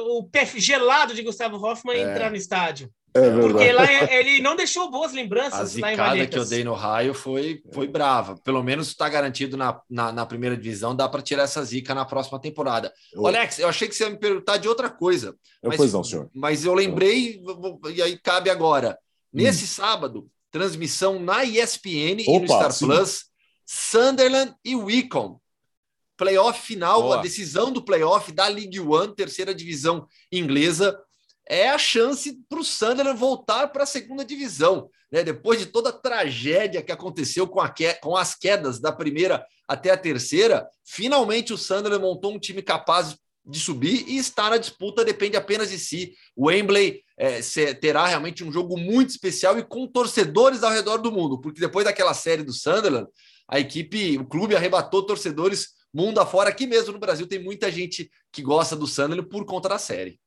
[0.06, 2.02] o pé gelado de Gustavo Hoffmann é.
[2.02, 2.90] entrar no estádio?
[3.14, 5.60] É Porque lá ele não deixou boas lembranças.
[5.60, 8.36] A zicada que eu dei no raio foi, foi brava.
[8.38, 12.06] Pelo menos está garantido na, na, na, primeira divisão, dá para tirar essa zica na
[12.06, 12.90] próxima temporada.
[13.12, 13.26] Eu...
[13.26, 15.36] Alex, eu achei que você ia me perguntar de outra coisa.
[15.62, 16.30] Eu, mas, pois não, senhor.
[16.34, 17.42] Mas eu lembrei,
[17.94, 18.98] e aí cabe agora.
[19.30, 19.68] Nesse hum.
[19.68, 22.86] sábado, transmissão na ESPN Opa, e no Star sim.
[22.86, 23.24] Plus,
[23.66, 25.38] Sunderland e Wickham.
[26.16, 27.18] Playoff final, Boa.
[27.18, 30.96] a decisão do playoff da League One, terceira divisão inglesa
[31.48, 34.88] é a chance para o Sunderland voltar para a segunda divisão.
[35.10, 35.22] Né?
[35.22, 37.92] Depois de toda a tragédia que aconteceu com, que...
[37.94, 43.16] com as quedas da primeira até a terceira, finalmente o Sunderland montou um time capaz
[43.44, 46.14] de subir e está na disputa, depende apenas de si.
[46.36, 47.40] O Wembley é,
[47.74, 51.84] terá realmente um jogo muito especial e com torcedores ao redor do mundo, porque depois
[51.84, 53.08] daquela série do Sunderland,
[53.48, 56.48] a equipe, o clube arrebatou torcedores mundo afora.
[56.48, 60.18] Aqui mesmo no Brasil tem muita gente que gosta do Sunderland por conta da série.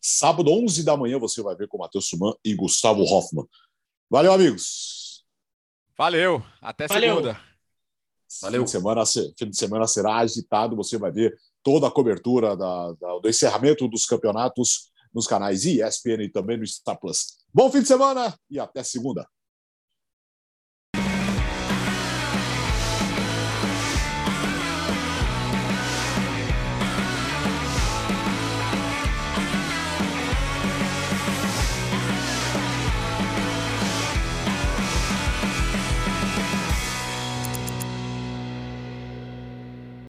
[0.00, 3.46] Sábado, 11 da manhã, você vai ver com Matheus Suman e Gustavo Hoffman.
[4.10, 5.24] Valeu, amigos.
[5.96, 6.42] Valeu.
[6.60, 7.16] Até Valeu.
[7.16, 7.40] segunda.
[8.42, 8.60] Valeu.
[8.60, 10.76] Fim de, semana, fim de semana será agitado.
[10.76, 16.22] Você vai ver toda a cobertura da, da, do encerramento dos campeonatos nos canais ESPN
[16.22, 17.38] e também no Star Plus.
[17.52, 19.28] Bom fim de semana e até segunda.